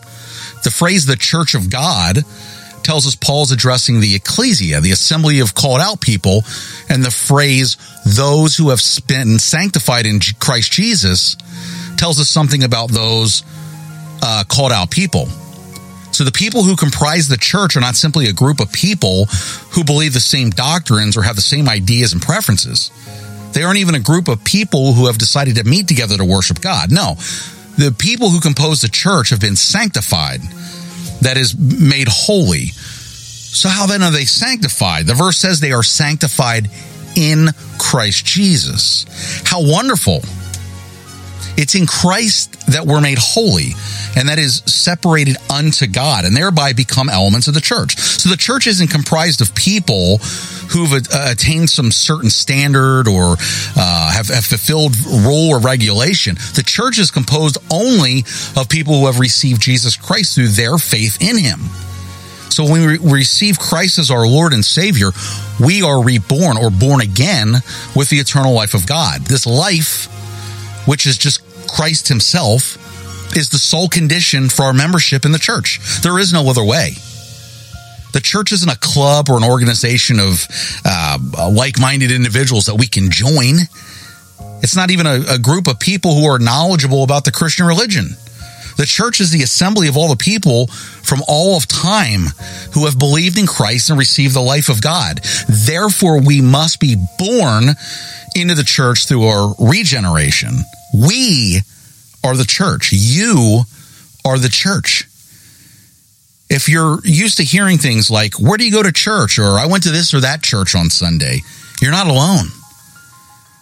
The 0.62 0.70
phrase 0.70 1.06
the 1.06 1.16
church 1.16 1.54
of 1.54 1.70
God 1.70 2.18
tells 2.82 3.06
us 3.06 3.14
Paul's 3.14 3.52
addressing 3.52 4.00
the 4.00 4.14
ecclesia, 4.14 4.80
the 4.80 4.92
assembly 4.92 5.40
of 5.40 5.54
called 5.54 5.80
out 5.80 6.00
people, 6.00 6.44
and 6.88 7.04
the 7.04 7.10
phrase 7.10 7.76
those 8.04 8.56
who 8.56 8.70
have 8.70 8.80
been 9.06 9.38
sanctified 9.38 10.06
in 10.06 10.20
Christ 10.40 10.72
Jesus 10.72 11.36
tells 11.96 12.20
us 12.20 12.28
something 12.28 12.64
about 12.64 12.90
those 12.90 13.42
uh, 14.22 14.44
called 14.48 14.72
out 14.72 14.90
people. 14.90 15.26
So 16.12 16.24
the 16.24 16.32
people 16.32 16.62
who 16.62 16.76
comprise 16.76 17.28
the 17.28 17.38
church 17.38 17.76
are 17.76 17.80
not 17.80 17.96
simply 17.96 18.26
a 18.26 18.32
group 18.32 18.60
of 18.60 18.70
people 18.70 19.26
who 19.70 19.82
believe 19.82 20.12
the 20.12 20.20
same 20.20 20.50
doctrines 20.50 21.16
or 21.16 21.22
have 21.22 21.36
the 21.36 21.42
same 21.42 21.68
ideas 21.68 22.12
and 22.12 22.20
preferences. 22.20 22.90
They 23.52 23.62
aren't 23.62 23.78
even 23.78 23.94
a 23.94 24.00
group 24.00 24.28
of 24.28 24.44
people 24.44 24.92
who 24.92 25.06
have 25.06 25.18
decided 25.18 25.56
to 25.56 25.64
meet 25.64 25.88
together 25.88 26.16
to 26.16 26.24
worship 26.24 26.60
God. 26.60 26.92
No, 26.92 27.14
the 27.78 27.94
people 27.96 28.28
who 28.28 28.40
compose 28.40 28.82
the 28.82 28.88
church 28.88 29.30
have 29.30 29.40
been 29.40 29.56
sanctified 29.56 30.40
that 31.22 31.36
is 31.36 31.56
made 31.56 32.08
holy. 32.08 32.66
So, 32.66 33.68
how 33.68 33.86
then 33.86 34.02
are 34.02 34.10
they 34.10 34.24
sanctified? 34.24 35.06
The 35.06 35.14
verse 35.14 35.38
says 35.38 35.60
they 35.60 35.72
are 35.72 35.82
sanctified 35.82 36.70
in 37.16 37.48
Christ 37.78 38.24
Jesus. 38.24 39.04
How 39.44 39.62
wonderful! 39.62 40.22
It's 41.56 41.74
in 41.74 41.86
Christ 41.86 42.66
that 42.72 42.86
we're 42.86 43.00
made 43.00 43.18
holy, 43.18 43.72
and 44.16 44.28
that 44.28 44.38
is 44.38 44.62
separated 44.66 45.36
unto 45.50 45.86
God, 45.86 46.24
and 46.24 46.36
thereby 46.36 46.72
become 46.72 47.08
elements 47.08 47.48
of 47.48 47.54
the 47.54 47.60
church. 47.60 47.96
So 47.96 48.30
the 48.30 48.36
church 48.36 48.66
isn't 48.66 48.88
comprised 48.88 49.40
of 49.40 49.54
people 49.54 50.18
who've 50.72 50.92
uh, 50.92 51.28
attained 51.30 51.68
some 51.68 51.90
certain 51.90 52.30
standard 52.30 53.06
or 53.06 53.36
uh, 53.76 54.12
have, 54.12 54.28
have 54.28 54.44
fulfilled 54.44 54.96
rule 55.06 55.50
or 55.50 55.60
regulation. 55.60 56.36
The 56.54 56.64
church 56.64 56.98
is 56.98 57.10
composed 57.10 57.58
only 57.70 58.24
of 58.56 58.68
people 58.68 58.98
who 58.98 59.06
have 59.06 59.18
received 59.18 59.60
Jesus 59.60 59.96
Christ 59.96 60.34
through 60.34 60.48
their 60.48 60.78
faith 60.78 61.18
in 61.20 61.36
Him. 61.36 61.60
So 62.48 62.64
when 62.64 62.86
we 62.86 62.98
receive 62.98 63.58
Christ 63.58 63.98
as 63.98 64.10
our 64.10 64.26
Lord 64.26 64.52
and 64.52 64.64
Savior, 64.64 65.10
we 65.58 65.82
are 65.82 66.04
reborn 66.04 66.58
or 66.58 66.70
born 66.70 67.00
again 67.00 67.54
with 67.96 68.10
the 68.10 68.18
eternal 68.18 68.52
life 68.52 68.74
of 68.74 68.86
God. 68.86 69.22
This 69.22 69.46
life, 69.46 70.06
which 70.86 71.06
is 71.06 71.16
just 71.16 71.41
Christ 71.74 72.08
Himself, 72.08 72.76
is 73.36 73.48
the 73.48 73.58
sole 73.58 73.88
condition 73.88 74.48
for 74.48 74.64
our 74.64 74.72
membership 74.72 75.24
in 75.24 75.32
the 75.32 75.38
church. 75.38 75.80
There 76.02 76.18
is 76.18 76.32
no 76.32 76.48
other 76.48 76.64
way. 76.64 76.92
The 78.12 78.20
church 78.22 78.52
isn't 78.52 78.68
a 78.68 78.76
club 78.76 79.30
or 79.30 79.38
an 79.38 79.44
organization 79.44 80.20
of 80.20 80.46
uh, 80.84 81.18
like 81.50 81.80
minded 81.80 82.12
individuals 82.12 82.66
that 82.66 82.74
we 82.74 82.86
can 82.86 83.10
join. 83.10 83.56
It's 84.62 84.76
not 84.76 84.90
even 84.90 85.06
a, 85.06 85.22
a 85.30 85.38
group 85.38 85.66
of 85.66 85.80
people 85.80 86.14
who 86.14 86.26
are 86.26 86.38
knowledgeable 86.38 87.04
about 87.04 87.24
the 87.24 87.32
Christian 87.32 87.66
religion. 87.66 88.16
The 88.76 88.86
church 88.86 89.20
is 89.20 89.30
the 89.30 89.42
assembly 89.42 89.88
of 89.88 89.96
all 89.96 90.08
the 90.08 90.16
people 90.16 90.66
from 90.66 91.20
all 91.26 91.56
of 91.56 91.66
time 91.66 92.26
who 92.72 92.86
have 92.86 92.98
believed 92.98 93.38
in 93.38 93.46
Christ 93.46 93.90
and 93.90 93.98
received 93.98 94.34
the 94.34 94.40
life 94.40 94.68
of 94.68 94.80
God. 94.80 95.20
Therefore, 95.48 96.20
we 96.20 96.40
must 96.40 96.80
be 96.80 96.96
born 97.18 97.64
into 98.34 98.54
the 98.54 98.64
church 98.64 99.06
through 99.06 99.24
our 99.24 99.54
regeneration. 99.58 100.64
We 100.92 101.60
are 102.24 102.36
the 102.36 102.44
church. 102.44 102.92
You 102.92 103.62
are 104.24 104.38
the 104.38 104.48
church. 104.48 105.04
If 106.48 106.68
you're 106.68 106.98
used 107.04 107.38
to 107.38 107.44
hearing 107.44 107.78
things 107.78 108.10
like, 108.10 108.34
where 108.38 108.58
do 108.58 108.64
you 108.64 108.72
go 108.72 108.82
to 108.82 108.92
church? 108.92 109.38
Or 109.38 109.58
I 109.58 109.66
went 109.66 109.84
to 109.84 109.90
this 109.90 110.12
or 110.12 110.20
that 110.20 110.42
church 110.42 110.74
on 110.74 110.90
Sunday, 110.90 111.40
you're 111.80 111.90
not 111.90 112.06
alone. 112.06 112.46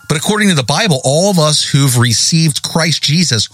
But 0.08 0.18
according 0.18 0.48
to 0.48 0.56
the 0.56 0.64
Bible, 0.64 1.00
all 1.04 1.30
of 1.30 1.38
us 1.38 1.64
who've 1.64 1.96
received 1.96 2.62
Christ 2.62 3.02
Jesus 3.02 3.48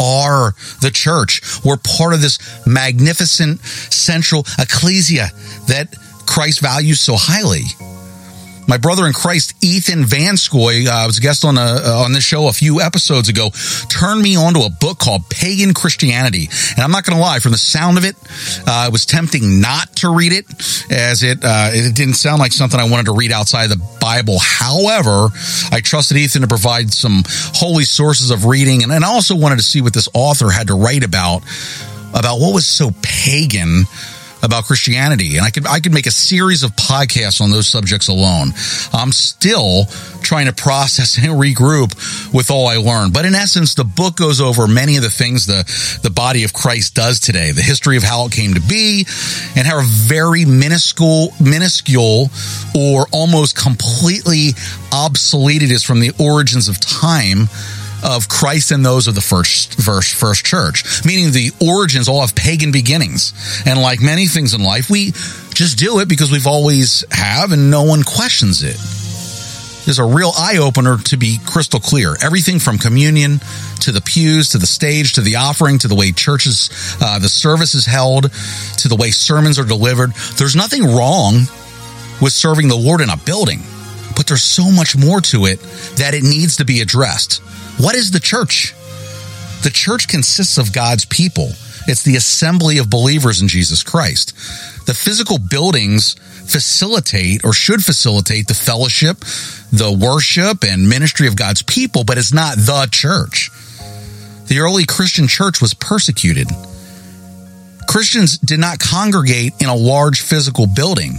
are 0.00 0.54
the 0.80 0.90
church. 0.92 1.40
We're 1.64 1.78
part 1.78 2.14
of 2.14 2.20
this 2.20 2.38
magnificent 2.66 3.60
central 3.64 4.46
ecclesia 4.58 5.30
that 5.66 5.94
Christ 6.26 6.60
values 6.60 7.00
so 7.00 7.14
highly. 7.16 7.64
My 8.68 8.78
brother 8.78 9.06
in 9.06 9.12
Christ, 9.12 9.54
Ethan 9.62 10.04
Vanscoy, 10.04 10.86
uh, 10.86 11.06
was 11.06 11.18
a 11.18 11.20
guest 11.20 11.44
on 11.44 11.56
a, 11.56 11.60
uh, 11.60 12.02
on 12.04 12.12
this 12.12 12.24
show 12.24 12.48
a 12.48 12.52
few 12.52 12.80
episodes 12.80 13.28
ago, 13.28 13.50
turned 13.88 14.22
me 14.22 14.36
onto 14.36 14.60
a 14.60 14.70
book 14.70 14.98
called 14.98 15.28
Pagan 15.30 15.72
Christianity. 15.72 16.48
And 16.70 16.80
I'm 16.80 16.90
not 16.90 17.04
going 17.04 17.16
to 17.16 17.22
lie, 17.22 17.38
from 17.38 17.52
the 17.52 17.58
sound 17.58 17.98
of 17.98 18.04
it, 18.04 18.16
uh, 18.66 18.86
it 18.88 18.92
was 18.92 19.06
tempting 19.06 19.60
not 19.60 19.94
to 19.96 20.14
read 20.14 20.32
it, 20.32 20.46
as 20.90 21.22
it 21.22 21.38
uh, 21.42 21.70
it 21.72 21.94
didn't 21.94 22.14
sound 22.14 22.40
like 22.40 22.52
something 22.52 22.78
I 22.78 22.88
wanted 22.88 23.06
to 23.06 23.12
read 23.12 23.32
outside 23.32 23.68
the 23.68 23.82
Bible. 24.00 24.38
However, 24.40 25.28
I 25.70 25.80
trusted 25.80 26.16
Ethan 26.16 26.42
to 26.42 26.48
provide 26.48 26.92
some 26.92 27.22
holy 27.26 27.84
sources 27.84 28.30
of 28.30 28.46
reading, 28.46 28.82
and, 28.82 28.92
and 28.92 29.04
I 29.04 29.08
also 29.08 29.36
wanted 29.36 29.56
to 29.56 29.64
see 29.64 29.80
what 29.80 29.94
this 29.94 30.08
author 30.14 30.50
had 30.50 30.68
to 30.68 30.74
write 30.74 31.04
about 31.04 31.42
about 32.14 32.40
what 32.40 32.54
was 32.54 32.66
so 32.66 32.90
pagan 33.02 33.84
about 34.46 34.64
Christianity. 34.64 35.36
And 35.36 35.44
I 35.44 35.50
could, 35.50 35.66
I 35.66 35.80
could 35.80 35.92
make 35.92 36.06
a 36.06 36.10
series 36.10 36.62
of 36.62 36.70
podcasts 36.76 37.40
on 37.40 37.50
those 37.50 37.68
subjects 37.68 38.08
alone. 38.08 38.52
I'm 38.92 39.12
still 39.12 39.84
trying 40.22 40.46
to 40.46 40.52
process 40.52 41.18
and 41.18 41.26
regroup 41.26 41.92
with 42.32 42.50
all 42.50 42.66
I 42.68 42.76
learned. 42.76 43.12
But 43.12 43.26
in 43.26 43.34
essence, 43.34 43.74
the 43.74 43.84
book 43.84 44.16
goes 44.16 44.40
over 44.40 44.66
many 44.66 44.96
of 44.96 45.02
the 45.02 45.10
things 45.10 45.46
the, 45.46 45.64
the 46.02 46.10
body 46.10 46.44
of 46.44 46.52
Christ 46.52 46.94
does 46.94 47.20
today, 47.20 47.52
the 47.52 47.62
history 47.62 47.96
of 47.96 48.02
how 48.02 48.26
it 48.26 48.32
came 48.32 48.54
to 48.54 48.60
be 48.60 49.06
and 49.56 49.66
how 49.66 49.82
very 49.84 50.44
minuscule, 50.44 51.34
minuscule 51.40 52.30
or 52.74 53.06
almost 53.12 53.56
completely 53.56 54.50
obsolete 54.92 55.62
it 55.62 55.70
is 55.70 55.82
from 55.82 56.00
the 56.00 56.12
origins 56.18 56.68
of 56.68 56.80
time 56.80 57.48
of 58.06 58.28
Christ 58.28 58.70
and 58.70 58.86
those 58.86 59.08
of 59.08 59.16
the 59.16 59.20
first 59.20 59.82
first 59.82 60.14
first 60.14 60.44
church, 60.44 61.04
meaning 61.04 61.32
the 61.32 61.50
origins 61.60 62.08
all 62.08 62.20
have 62.20 62.34
pagan 62.34 62.70
beginnings. 62.70 63.32
And 63.66 63.80
like 63.80 64.00
many 64.00 64.26
things 64.26 64.54
in 64.54 64.62
life, 64.62 64.88
we 64.88 65.10
just 65.54 65.78
do 65.78 65.98
it 65.98 66.08
because 66.08 66.30
we've 66.30 66.46
always 66.46 67.04
have 67.10 67.50
and 67.50 67.70
no 67.70 67.82
one 67.82 68.04
questions 68.04 68.62
it. 68.62 68.76
There's 69.86 69.98
a 70.00 70.04
real 70.04 70.32
eye 70.36 70.58
opener 70.58 70.98
to 70.98 71.16
be 71.16 71.38
crystal 71.46 71.78
clear. 71.78 72.16
Everything 72.20 72.58
from 72.58 72.76
communion 72.78 73.38
to 73.82 73.92
the 73.92 74.00
pews 74.00 74.50
to 74.50 74.58
the 74.58 74.66
stage 74.66 75.12
to 75.14 75.20
the 75.20 75.36
offering 75.36 75.78
to 75.78 75.88
the 75.88 75.94
way 75.94 76.10
churches, 76.10 76.70
uh, 77.00 77.20
the 77.20 77.28
service 77.28 77.74
is 77.74 77.86
held 77.86 78.32
to 78.78 78.88
the 78.88 78.96
way 78.96 79.10
sermons 79.10 79.58
are 79.58 79.64
delivered. 79.64 80.12
There's 80.38 80.56
nothing 80.56 80.82
wrong 80.82 81.46
with 82.20 82.32
serving 82.32 82.66
the 82.68 82.76
Lord 82.76 83.00
in 83.00 83.10
a 83.10 83.16
building, 83.16 83.60
but 84.16 84.26
there's 84.26 84.42
so 84.42 84.70
much 84.70 84.96
more 84.96 85.20
to 85.20 85.44
it 85.44 85.60
that 85.96 86.14
it 86.14 86.22
needs 86.22 86.56
to 86.56 86.64
be 86.64 86.80
addressed. 86.80 87.42
What 87.78 87.94
is 87.94 88.10
the 88.10 88.20
church? 88.20 88.74
The 89.62 89.70
church 89.70 90.08
consists 90.08 90.58
of 90.58 90.72
God's 90.72 91.04
people. 91.04 91.50
It's 91.88 92.02
the 92.02 92.16
assembly 92.16 92.78
of 92.78 92.90
believers 92.90 93.40
in 93.40 93.48
Jesus 93.48 93.82
Christ. 93.82 94.34
The 94.86 94.94
physical 94.94 95.38
buildings 95.38 96.14
facilitate 96.14 97.44
or 97.44 97.52
should 97.52 97.84
facilitate 97.84 98.48
the 98.48 98.54
fellowship, 98.54 99.18
the 99.72 99.92
worship 99.92 100.64
and 100.64 100.88
ministry 100.88 101.28
of 101.28 101.36
God's 101.36 101.62
people, 101.62 102.04
but 102.04 102.18
it's 102.18 102.32
not 102.32 102.56
the 102.56 102.88
church. 102.90 103.50
The 104.46 104.60
early 104.60 104.86
Christian 104.86 105.26
church 105.26 105.60
was 105.60 105.74
persecuted. 105.74 106.48
Christians 107.88 108.38
did 108.38 108.60
not 108.60 108.78
congregate 108.78 109.54
in 109.60 109.68
a 109.68 109.74
large 109.74 110.22
physical 110.22 110.66
building. 110.66 111.18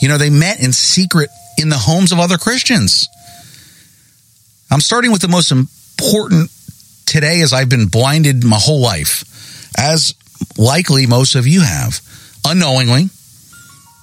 You 0.00 0.08
know, 0.08 0.18
they 0.18 0.30
met 0.30 0.60
in 0.60 0.72
secret 0.72 1.30
in 1.58 1.68
the 1.68 1.78
homes 1.78 2.12
of 2.12 2.18
other 2.18 2.38
Christians. 2.38 3.08
I'm 4.70 4.80
starting 4.80 5.12
with 5.12 5.22
the 5.22 5.28
most 5.28 5.52
important 5.52 6.50
today 7.06 7.40
as 7.40 7.52
I've 7.52 7.68
been 7.68 7.86
blinded 7.86 8.44
my 8.44 8.58
whole 8.58 8.80
life, 8.80 9.24
as 9.78 10.14
likely 10.58 11.06
most 11.06 11.34
of 11.34 11.46
you 11.46 11.62
have, 11.62 12.00
unknowingly, 12.44 13.08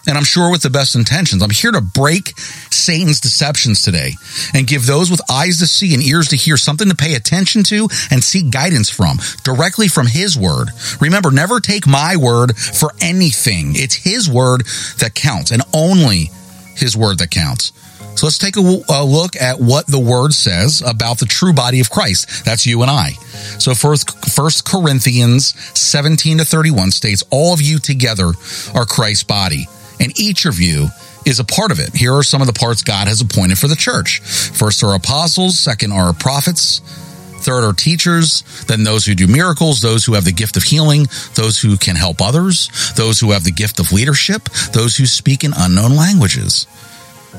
and 0.08 0.18
I'm 0.18 0.24
sure 0.24 0.52
with 0.52 0.62
the 0.62 0.70
best 0.70 0.96
intentions. 0.96 1.42
I'm 1.42 1.50
here 1.50 1.72
to 1.72 1.82
break 1.82 2.38
Satan's 2.38 3.22
deceptions 3.22 3.84
today 3.84 4.14
and 4.54 4.68
give 4.68 4.86
those 4.86 5.10
with 5.10 5.22
eyes 5.32 5.60
to 5.60 5.68
see 5.68 5.94
and 5.94 6.04
ears 6.04 6.30
to 6.30 6.36
hear 6.36 6.58
something 6.58 6.90
to 6.90 6.96
pay 6.96 7.16
attention 7.16 7.64
to 7.66 7.88
and 8.12 8.24
seek 8.24 8.52
guidance 8.52 8.90
from 8.90 9.18
directly 9.44 9.88
from 9.88 10.08
his 10.08 10.38
word. 10.38 10.70
Remember, 11.00 11.32
never 11.32 11.60
take 11.60 11.88
my 11.88 12.18
word 12.18 12.58
for 12.58 12.94
anything. 13.02 13.74
It's 13.76 13.96
his 13.96 14.30
word 14.30 14.66
that 15.00 15.16
counts 15.16 15.52
and 15.52 15.62
only 15.74 16.32
his 16.76 16.96
word 16.98 17.20
that 17.20 17.32
counts. 17.32 17.72
So 18.16 18.28
let's 18.28 18.38
take 18.38 18.56
a, 18.58 18.62
look 18.62 19.36
at 19.36 19.60
what 19.60 19.88
the 19.88 20.00
word 20.00 20.34
says 20.34 20.82
about 20.86 21.20
the 21.20 21.26
true 21.26 21.54
body 21.54 21.80
of 21.80 21.90
Christ. 21.90 22.46
That's 22.46 22.66
you 22.66 22.82
and 22.84 22.92
I. 22.92 23.12
So 23.58 23.74
first, 23.74 24.12
first 24.34 24.66
Corinthians 24.66 25.56
17 25.78 26.38
to 26.38 26.46
31 26.46 26.92
states, 26.92 27.24
all 27.32 27.54
of 27.54 27.62
you 27.62 27.80
together 27.80 28.32
are 28.76 28.86
Christ's 28.86 29.24
body 29.24 29.68
and 30.00 30.18
each 30.20 30.46
of 30.46 30.60
you 30.60 30.90
is 31.26 31.40
a 31.40 31.44
part 31.44 31.72
of 31.72 31.80
it. 31.80 31.96
Here 31.96 32.14
are 32.14 32.24
some 32.24 32.42
of 32.42 32.48
the 32.48 32.54
parts 32.54 32.84
God 32.84 33.08
has 33.08 33.22
appointed 33.22 33.58
for 33.58 33.68
the 33.68 33.76
church. 33.76 34.20
First 34.20 34.84
are 34.84 34.94
apostles. 34.94 35.58
Second 35.58 35.94
are 35.94 36.14
prophets. 36.14 36.82
Third 37.44 37.66
are 37.66 37.74
teachers, 37.74 38.42
then 38.68 38.86
those 38.86 39.06
who 39.06 39.16
do 39.16 39.28
miracles, 39.28 39.82
those 39.82 40.06
who 40.06 40.14
have 40.14 40.24
the 40.24 40.32
gift 40.32 40.56
of 40.56 40.64
healing, 40.64 41.08
those 41.36 41.60
who 41.60 41.76
can 41.78 41.98
help 41.98 42.22
others, 42.22 42.70
those 42.96 43.20
who 43.20 43.32
have 43.32 43.44
the 43.44 43.52
gift 43.52 43.80
of 43.80 43.92
leadership, 43.92 44.44
those 44.72 44.96
who 44.96 45.06
speak 45.06 45.44
in 45.44 45.52
unknown 45.56 45.96
languages. 45.96 46.68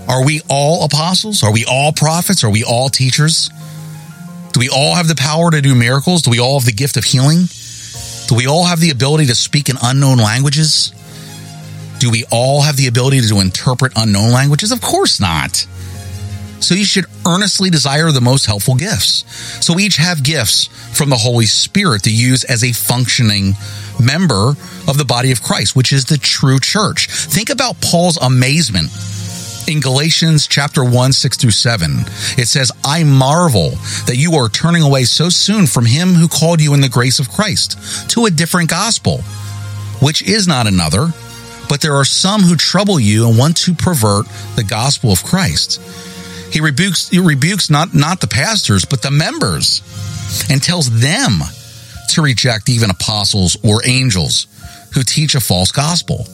Are 0.07 0.23
we 0.23 0.43
all 0.51 0.85
apostles? 0.85 1.43
Are 1.43 1.53
we 1.53 1.65
all 1.65 1.93
prophets? 1.93 2.45
Are 2.45 2.51
we 2.51 2.65
all 2.65 2.91
teachers? 2.91 3.49
Do 4.53 4.61
we 4.61 4.69
all 4.69 4.95
have 4.95 5.09
the 5.09 5.15
power 5.15 5.51
to 5.51 5.63
do 5.63 5.75
miracles? 5.75 6.21
Do 6.23 6.31
we 6.31 6.39
all 6.39 6.61
have 6.61 6.67
the 6.67 6.73
gift 6.73 6.99
of 6.99 7.05
healing? 7.05 7.49
Do 8.29 8.35
we 8.35 8.47
all 8.47 8.65
have 8.65 8.81
the 8.81 8.91
ability 8.91 9.27
to 9.27 9.35
speak 9.35 9.71
in 9.71 9.77
unknown 9.83 10.19
languages? 10.19 10.93
Do 11.99 12.11
we 12.11 12.25
all 12.31 12.61
have 12.61 12.77
the 12.77 12.89
ability 12.89 13.23
to 13.23 13.41
interpret 13.41 13.93
unknown 13.97 14.33
languages? 14.33 14.71
Of 14.71 14.83
course 14.83 15.19
not. 15.19 15.67
So 16.61 16.75
you 16.75 16.85
should 16.85 17.07
earnestly 17.27 17.71
desire 17.71 18.11
the 18.11 18.21
most 18.21 18.47
helpful 18.47 18.75
gifts. 18.75 19.25
So 19.65 19.75
we 19.75 19.85
each 19.85 19.97
have 19.97 20.23
gifts 20.23 20.67
from 20.97 21.11
the 21.11 21.17
Holy 21.17 21.47
Spirit 21.47 22.03
to 22.05 22.15
use 22.15 22.45
as 22.45 22.65
a 22.65 22.73
functioning 22.73 23.55
member 24.03 24.55
of 24.89 24.99
the 24.99 25.05
body 25.05 25.33
of 25.33 25.43
Christ, 25.43 25.77
which 25.77 25.93
is 25.93 26.07
the 26.07 26.19
true 26.19 26.59
church. 26.59 27.09
Think 27.09 27.51
about 27.51 27.81
Paul's 27.81 28.17
amazement 28.17 28.91
in 29.69 29.81
Galatians 29.81 30.47
chapter 30.47 30.85
1, 30.85 31.13
6 31.13 31.37
through 31.37 31.51
7, 31.51 31.91
it 32.37 32.49
says, 32.49 32.71
I 32.85 33.05
marvel 33.05 33.71
that 34.07 34.17
you 34.17 34.35
are 34.35 34.49
turning 34.49 34.83
away 34.83 35.05
so 35.05 35.29
soon 35.29 35.67
from 35.67 35.87
him 35.87 36.09
who 36.09 36.29
called 36.29 36.61
you 36.61 36.75
in 36.75 36.81
the 36.81 36.89
grace 36.89 37.19
of 37.19 37.31
Christ 37.31 38.11
to 38.11 38.27
a 38.27 38.31
different 38.31 38.69
gospel, 38.69 39.23
which 40.01 40.23
is 40.23 40.47
not 40.47 40.67
another, 40.67 41.09
but 41.69 41.81
there 41.81 41.95
are 41.95 42.05
some 42.05 42.43
who 42.43 42.57
trouble 42.57 43.01
you 43.01 43.29
and 43.29 43.39
want 43.39 43.57
to 43.59 43.75
pervert 43.75 44.27
the 44.57 44.65
gospel 44.65 45.13
of 45.13 45.25
Christ. 45.25 45.81
He 46.55 46.61
rebukes, 46.61 47.09
he 47.09 47.19
rebukes 47.19 47.69
not, 47.69 47.95
not 47.95 48.21
the 48.21 48.29
pastors, 48.29 48.85
but 48.85 49.03
the 49.03 49.11
members 49.11 49.83
and 50.49 50.63
tells 50.63 50.89
them 51.01 51.41
to 52.11 52.23
reject 52.23 52.69
even 52.69 52.91
apostles 52.91 53.57
or 53.65 53.85
angels 53.85 54.47
who 54.95 55.03
teach 55.03 55.35
a 55.35 55.41
false 55.41 55.73
gospel. 55.73 56.25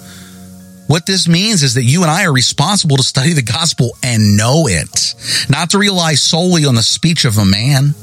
What 0.88 1.06
this 1.06 1.26
means 1.26 1.62
is 1.62 1.72
that 1.72 1.84
you 1.84 2.02
and 2.02 2.10
I 2.10 2.26
are 2.26 2.32
responsible 2.34 2.98
to 2.98 3.02
study 3.02 3.32
the 3.32 3.40
gospel 3.40 3.96
and 4.02 4.36
know 4.36 4.66
it, 4.66 5.14
not 5.48 5.70
to 5.70 5.78
rely 5.78 6.16
solely 6.16 6.66
on 6.66 6.74
the 6.74 6.82
speech 6.82 7.24
of 7.24 7.38
a 7.38 7.46
man, 7.46 7.94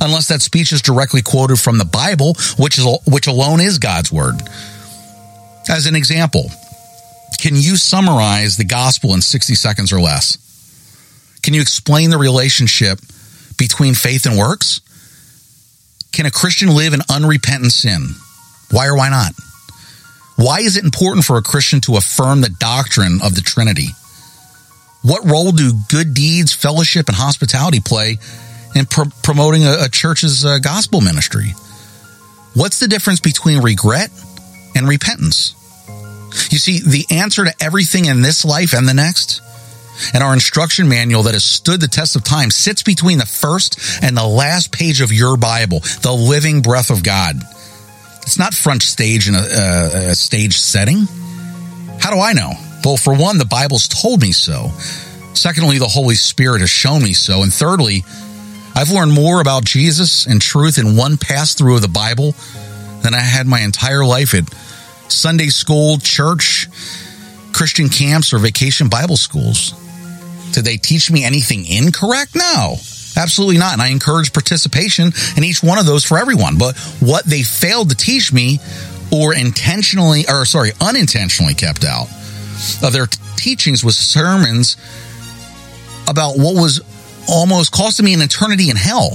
unless 0.00 0.28
that 0.28 0.40
speech 0.40 0.72
is 0.72 0.80
directly 0.80 1.20
quoted 1.20 1.58
from 1.58 1.76
the 1.76 1.84
Bible, 1.84 2.32
which 2.58 2.78
is 2.78 2.86
which 3.06 3.26
alone 3.26 3.60
is 3.60 3.76
God's 3.76 4.10
word. 4.10 4.36
As 5.68 5.84
an 5.84 5.96
example, 5.96 6.50
can 7.38 7.56
you 7.56 7.76
summarize 7.76 8.56
the 8.56 8.64
gospel 8.64 9.12
in 9.12 9.20
60 9.20 9.54
seconds 9.54 9.92
or 9.92 10.00
less? 10.00 10.38
Can 11.42 11.54
you 11.54 11.60
explain 11.60 12.10
the 12.10 12.18
relationship 12.18 12.98
between 13.58 13.94
faith 13.94 14.26
and 14.26 14.36
works? 14.36 14.80
Can 16.12 16.26
a 16.26 16.30
Christian 16.30 16.74
live 16.74 16.94
in 16.94 17.00
unrepentant 17.10 17.72
sin? 17.72 18.08
Why 18.70 18.86
or 18.86 18.96
why 18.96 19.10
not? 19.10 19.32
Why 20.36 20.60
is 20.60 20.76
it 20.76 20.84
important 20.84 21.24
for 21.24 21.38
a 21.38 21.42
Christian 21.42 21.80
to 21.82 21.96
affirm 21.96 22.40
the 22.40 22.48
doctrine 22.48 23.20
of 23.22 23.34
the 23.34 23.40
Trinity? 23.40 23.88
What 25.02 25.24
role 25.24 25.52
do 25.52 25.72
good 25.88 26.14
deeds, 26.14 26.52
fellowship, 26.52 27.08
and 27.08 27.16
hospitality 27.16 27.80
play 27.80 28.18
in 28.74 28.86
promoting 28.86 29.64
a, 29.64 29.84
a 29.84 29.88
church's 29.88 30.44
uh, 30.44 30.58
gospel 30.58 31.00
ministry? 31.00 31.54
What's 32.54 32.80
the 32.80 32.88
difference 32.88 33.20
between 33.20 33.62
regret 33.62 34.10
and 34.74 34.88
repentance? 34.88 35.54
You 36.50 36.58
see, 36.58 36.80
the 36.80 37.06
answer 37.10 37.44
to 37.44 37.54
everything 37.60 38.06
in 38.06 38.22
this 38.22 38.44
life 38.44 38.72
and 38.74 38.88
the 38.88 38.94
next, 38.94 39.40
and 40.14 40.22
our 40.22 40.32
instruction 40.32 40.88
manual 40.88 41.24
that 41.24 41.34
has 41.34 41.44
stood 41.44 41.80
the 41.80 41.88
test 41.88 42.16
of 42.16 42.24
time, 42.24 42.50
sits 42.50 42.82
between 42.82 43.18
the 43.18 43.26
first 43.26 43.78
and 44.02 44.16
the 44.16 44.26
last 44.26 44.72
page 44.72 45.00
of 45.00 45.12
your 45.12 45.36
Bible, 45.36 45.80
the 46.02 46.12
living 46.12 46.62
breath 46.62 46.90
of 46.90 47.02
God. 47.02 47.36
It's 48.22 48.38
not 48.38 48.54
front 48.54 48.82
stage 48.82 49.28
in 49.28 49.34
a, 49.34 49.38
uh, 49.38 50.10
a 50.10 50.14
stage 50.14 50.58
setting. 50.58 51.06
How 52.00 52.12
do 52.12 52.20
I 52.20 52.32
know? 52.32 52.52
Well, 52.84 52.96
for 52.96 53.16
one, 53.16 53.38
the 53.38 53.44
Bible's 53.44 53.88
told 53.88 54.20
me 54.20 54.32
so. 54.32 54.70
Secondly, 55.34 55.78
the 55.78 55.88
Holy 55.88 56.14
Spirit 56.14 56.60
has 56.60 56.70
shown 56.70 57.02
me 57.02 57.12
so. 57.12 57.42
And 57.42 57.52
thirdly, 57.52 58.04
I've 58.74 58.90
learned 58.90 59.12
more 59.12 59.40
about 59.40 59.64
Jesus 59.64 60.26
and 60.26 60.40
truth 60.40 60.78
in 60.78 60.96
one 60.96 61.16
pass 61.18 61.54
through 61.54 61.76
of 61.76 61.82
the 61.82 61.88
Bible 61.88 62.34
than 63.02 63.14
I 63.14 63.20
had 63.20 63.46
my 63.46 63.60
entire 63.60 64.04
life 64.04 64.34
at 64.34 64.52
Sunday 65.10 65.48
school, 65.48 65.98
church, 65.98 66.68
Christian 67.52 67.88
camps, 67.88 68.32
or 68.32 68.38
vacation 68.38 68.88
Bible 68.88 69.16
schools. 69.16 69.72
Did 70.56 70.64
they 70.64 70.78
teach 70.78 71.10
me 71.10 71.22
anything 71.22 71.66
incorrect? 71.66 72.34
No. 72.34 72.76
Absolutely 73.14 73.58
not. 73.58 73.74
And 73.74 73.82
I 73.82 73.88
encourage 73.88 74.32
participation 74.32 75.12
in 75.36 75.44
each 75.44 75.62
one 75.62 75.76
of 75.78 75.84
those 75.84 76.02
for 76.02 76.16
everyone. 76.16 76.56
But 76.56 76.78
what 76.98 77.26
they 77.26 77.42
failed 77.42 77.90
to 77.90 77.94
teach 77.94 78.32
me 78.32 78.58
or 79.12 79.34
intentionally, 79.34 80.24
or 80.26 80.46
sorry, 80.46 80.70
unintentionally 80.80 81.52
kept 81.52 81.84
out 81.84 82.08
of 82.82 82.94
their 82.94 83.04
t- 83.04 83.18
teachings 83.36 83.84
was 83.84 83.98
sermons 83.98 84.78
about 86.08 86.38
what 86.38 86.54
was 86.54 86.80
almost 87.28 87.70
costing 87.70 88.06
me 88.06 88.14
an 88.14 88.22
eternity 88.22 88.70
in 88.70 88.76
hell. 88.76 89.14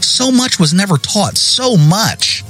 So 0.00 0.32
much 0.32 0.58
was 0.58 0.72
never 0.72 0.96
taught. 0.96 1.36
So 1.36 1.76
much. 1.76 2.42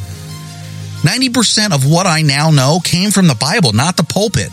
90% 1.02 1.74
of 1.74 1.84
what 1.84 2.06
I 2.06 2.22
now 2.22 2.52
know 2.52 2.78
came 2.78 3.10
from 3.10 3.26
the 3.26 3.34
Bible, 3.34 3.72
not 3.72 3.96
the 3.96 4.04
pulpit. 4.04 4.50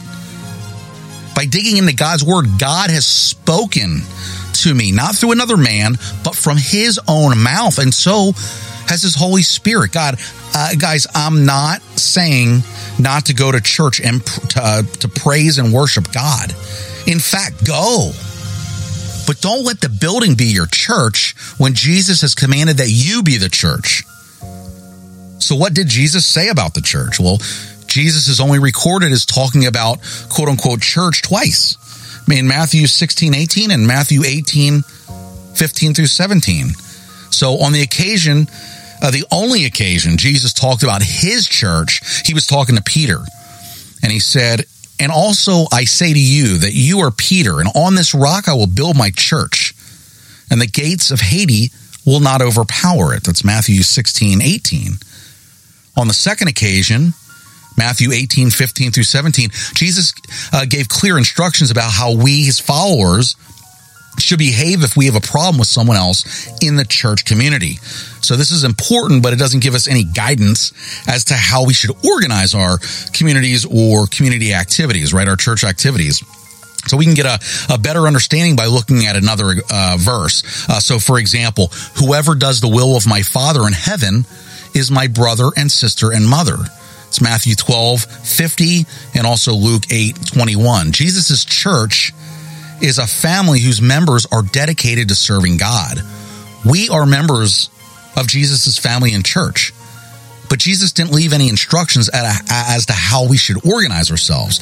By 1.38 1.46
digging 1.46 1.78
into 1.78 1.94
God's 1.94 2.24
word, 2.24 2.48
God 2.58 2.90
has 2.90 3.06
spoken 3.06 4.02
to 4.54 4.74
me, 4.74 4.92
not 4.92 5.16
through 5.16 5.34
another 5.34 5.56
man, 5.56 5.94
but 6.24 6.36
from 6.36 6.58
his 6.58 7.00
own 7.08 7.38
mouth. 7.38 7.78
And 7.78 7.94
so 7.94 8.32
has 8.88 9.04
his 9.04 9.14
Holy 9.14 9.44
Spirit. 9.44 9.92
God, 9.92 10.16
uh, 10.56 10.74
guys, 10.80 11.06
I'm 11.14 11.46
not 11.46 11.84
saying 11.96 12.64
not 12.98 13.28
to 13.28 13.36
go 13.36 13.52
to 13.52 13.62
church 13.62 14.02
and 14.02 14.26
to, 14.26 14.60
uh, 14.60 14.82
to 14.82 15.08
praise 15.08 15.60
and 15.60 15.72
worship 15.72 16.12
God. 16.12 16.50
In 17.06 17.20
fact, 17.20 17.64
go. 17.64 18.10
But 19.28 19.40
don't 19.40 19.64
let 19.64 19.80
the 19.80 19.90
building 19.90 20.34
be 20.34 20.46
your 20.46 20.66
church 20.66 21.36
when 21.60 21.76
Jesus 21.76 22.22
has 22.22 22.34
commanded 22.34 22.78
that 22.78 22.90
you 22.90 23.22
be 23.22 23.38
the 23.38 23.50
church. 23.50 24.02
So, 25.38 25.56
what 25.56 25.76
did 25.76 25.88
Jesus 25.88 26.26
say 26.26 26.50
about 26.50 26.74
the 26.74 26.82
church? 26.82 27.20
Well, 27.20 27.38
Jesus 27.98 28.28
is 28.28 28.40
only 28.40 28.60
recorded 28.60 29.12
as 29.12 29.26
talking 29.26 29.66
about 29.66 29.98
quote 30.30 30.50
unquote 30.50 30.82
church 30.82 31.24
twice 31.24 31.78
in 32.32 32.48
Matthew 32.48 32.86
16, 32.86 33.34
18 33.34 33.72
and 33.72 33.88
Matthew 33.88 34.24
18, 34.24 34.84
15 34.84 35.94
through 35.96 36.06
17. 36.06 36.68
So, 37.32 37.58
on 37.58 37.72
the 37.72 37.82
occasion, 37.82 38.50
uh, 39.02 39.10
the 39.10 39.26
only 39.32 39.66
occasion 39.66 40.18
Jesus 40.18 40.54
talked 40.54 40.84
about 40.84 41.02
his 41.02 41.48
church, 41.48 42.22
he 42.24 42.36
was 42.36 42.46
talking 42.46 42.76
to 42.76 42.84
Peter. 42.84 43.18
And 44.04 44.12
he 44.12 44.20
said, 44.20 44.66
And 45.00 45.12
also 45.12 45.66
I 45.74 45.86
say 45.86 46.14
to 46.14 46.20
you 46.20 46.60
that 46.60 46.74
you 46.74 47.00
are 47.00 47.10
Peter, 47.10 47.60
and 47.60 47.70
on 47.74 47.96
this 47.96 48.14
rock 48.14 48.48
I 48.48 48.54
will 48.54 48.68
build 48.68 48.96
my 48.96 49.10
church, 49.10 49.74
and 50.52 50.62
the 50.62 50.68
gates 50.68 51.10
of 51.10 51.20
Hades 51.20 51.72
will 52.06 52.20
not 52.20 52.44
overpower 52.44 53.16
it. 53.16 53.24
That's 53.24 53.44
Matthew 53.44 53.82
16, 53.82 54.40
18. 54.40 54.92
On 55.98 56.08
the 56.08 56.14
second 56.14 56.48
occasion, 56.48 57.14
Matthew 57.78 58.12
18, 58.12 58.50
15 58.50 58.92
through 58.92 59.04
17, 59.04 59.50
Jesus 59.74 60.14
uh, 60.52 60.66
gave 60.68 60.90
clear 60.90 61.18
instructions 61.18 61.72
about 61.72 61.92
how 61.92 62.16
we, 62.16 62.44
his 62.44 62.60
followers, 62.60 63.36
should 64.20 64.40
behave 64.40 64.84
if 64.84 64.98
we 64.98 65.06
have 65.06 65.16
a 65.16 65.22
problem 65.22 65.60
with 65.60 65.68
someone 65.68 65.98
else 65.98 66.48
in 66.64 66.76
the 66.76 66.86
church 66.86 67.26
community. 67.26 67.74
So 68.22 68.36
this 68.36 68.52
is 68.52 68.64
important, 68.64 69.24
but 69.24 69.32
it 69.32 69.40
doesn't 69.40 69.62
give 69.62 69.76
us 69.76 69.88
any 69.88 70.04
guidance 70.04 70.74
as 71.08 71.26
to 71.26 71.36
how 71.36 71.66
we 71.66 71.74
should 71.74 71.92
organize 72.04 72.56
our 72.56 72.80
communities 73.14 73.66
or 73.66 74.08
community 74.08 74.54
activities, 74.54 75.14
right? 75.14 75.28
Our 75.28 75.36
church 75.36 75.64
activities. 75.64 76.24
So 76.88 76.98
we 76.98 77.06
can 77.06 77.14
get 77.14 77.26
a, 77.26 77.74
a 77.74 77.78
better 77.78 78.08
understanding 78.08 78.56
by 78.56 78.66
looking 78.66 79.06
at 79.06 79.16
another 79.16 79.56
uh, 79.70 79.98
verse. 80.00 80.70
Uh, 80.70 80.80
so, 80.80 81.00
for 81.00 81.20
example, 81.20 81.68
whoever 81.98 82.34
does 82.34 82.62
the 82.62 82.70
will 82.70 82.96
of 82.96 83.06
my 83.06 83.22
Father 83.22 83.68
in 83.68 83.74
heaven 83.74 84.26
is 84.74 84.90
my 84.90 85.08
brother 85.08 85.50
and 85.58 85.72
sister 85.72 86.12
and 86.12 86.28
mother. 86.28 86.58
It's 87.08 87.22
Matthew 87.22 87.56
12, 87.56 88.02
50, 88.02 88.86
and 89.16 89.26
also 89.26 89.54
Luke 89.54 89.84
8, 89.92 90.28
21. 90.28 90.92
Jesus' 90.92 91.46
church 91.46 92.14
is 92.82 93.00
a 93.00 93.08
family 93.08 93.60
whose 93.60 93.82
members 93.82 94.28
are 94.32 94.44
dedicated 94.44 95.10
to 95.10 95.16
serving 95.16 95.58
God. 95.58 96.00
We 96.66 96.90
are 96.90 97.06
members 97.06 97.70
of 98.16 98.28
Jesus' 98.28 98.78
family 98.78 99.14
and 99.14 99.26
church. 99.26 99.74
But 100.50 100.60
Jesus 100.60 100.92
didn't 100.92 101.12
leave 101.12 101.34
any 101.34 101.50
instructions 101.50 102.10
as 102.14 102.86
to 102.88 102.94
how 102.94 103.28
we 103.28 103.38
should 103.38 103.66
organize 103.66 104.12
ourselves. 104.12 104.60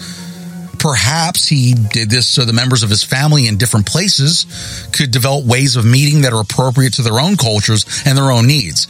Perhaps 0.79 1.47
he 1.47 1.73
did 1.73 2.10
this 2.10 2.27
so 2.27 2.45
the 2.45 2.53
members 2.53 2.84
of 2.84 2.89
his 2.89 3.03
family 3.03 3.47
in 3.47 3.58
different 3.58 3.86
places 3.86 4.45
could 4.93 5.12
develop 5.12 5.45
ways 5.45 5.75
of 5.75 5.86
meeting 5.86 6.21
that 6.21 6.34
are 6.34 6.41
appropriate 6.41 6.93
to 6.93 7.01
their 7.01 7.19
own 7.19 7.38
cultures 7.38 7.86
and 8.05 8.17
their 8.17 8.31
own 8.31 8.45
needs. 8.47 8.88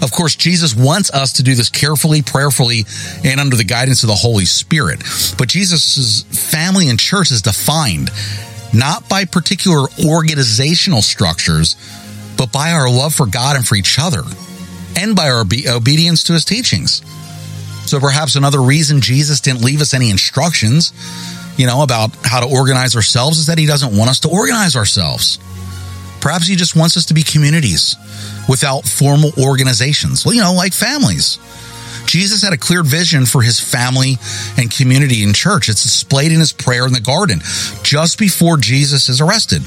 Of 0.00 0.12
course, 0.12 0.36
Jesus 0.36 0.74
wants 0.74 1.10
us 1.12 1.34
to 1.34 1.42
do 1.42 1.54
this 1.54 1.70
carefully, 1.70 2.22
prayerfully, 2.22 2.84
and 3.24 3.40
under 3.40 3.56
the 3.56 3.64
guidance 3.64 4.02
of 4.04 4.08
the 4.08 4.14
Holy 4.14 4.44
Spirit. 4.44 5.00
But 5.36 5.48
Jesus' 5.48 6.22
family 6.22 6.88
and 6.88 7.00
church 7.00 7.30
is 7.30 7.42
defined 7.42 8.10
not 8.72 9.08
by 9.08 9.24
particular 9.24 9.88
organizational 10.04 11.02
structures, 11.02 11.76
but 12.36 12.52
by 12.52 12.72
our 12.72 12.88
love 12.88 13.14
for 13.14 13.26
God 13.26 13.56
and 13.56 13.66
for 13.66 13.74
each 13.74 13.98
other, 13.98 14.22
and 14.96 15.16
by 15.16 15.30
our 15.30 15.40
obedience 15.40 16.24
to 16.24 16.32
his 16.34 16.44
teachings. 16.44 17.02
So 17.88 17.98
perhaps 17.98 18.36
another 18.36 18.60
reason 18.60 19.00
Jesus 19.00 19.40
didn't 19.40 19.62
leave 19.62 19.80
us 19.80 19.94
any 19.94 20.10
instructions, 20.10 20.92
you 21.56 21.66
know, 21.66 21.82
about 21.82 22.14
how 22.22 22.40
to 22.40 22.46
organize 22.46 22.94
ourselves 22.94 23.38
is 23.38 23.46
that 23.46 23.58
he 23.58 23.66
doesn't 23.66 23.96
want 23.96 24.10
us 24.10 24.20
to 24.20 24.28
organize 24.28 24.76
ourselves. 24.76 25.38
Perhaps 26.20 26.46
he 26.46 26.56
just 26.56 26.76
wants 26.76 26.96
us 26.96 27.06
to 27.06 27.14
be 27.14 27.22
communities 27.22 27.96
without 28.48 28.84
formal 28.84 29.30
organizations. 29.38 30.24
Well, 30.24 30.34
you 30.34 30.40
know, 30.40 30.54
like 30.54 30.72
families. 30.72 31.38
Jesus 32.06 32.42
had 32.42 32.54
a 32.54 32.56
clear 32.56 32.82
vision 32.82 33.26
for 33.26 33.42
his 33.42 33.60
family 33.60 34.16
and 34.56 34.70
community 34.70 35.22
in 35.22 35.34
church. 35.34 35.68
It's 35.68 35.82
displayed 35.82 36.32
in 36.32 36.40
his 36.40 36.52
prayer 36.52 36.86
in 36.86 36.92
the 36.92 37.00
garden 37.00 37.40
just 37.82 38.18
before 38.18 38.56
Jesus 38.56 39.10
is 39.10 39.20
arrested. 39.20 39.62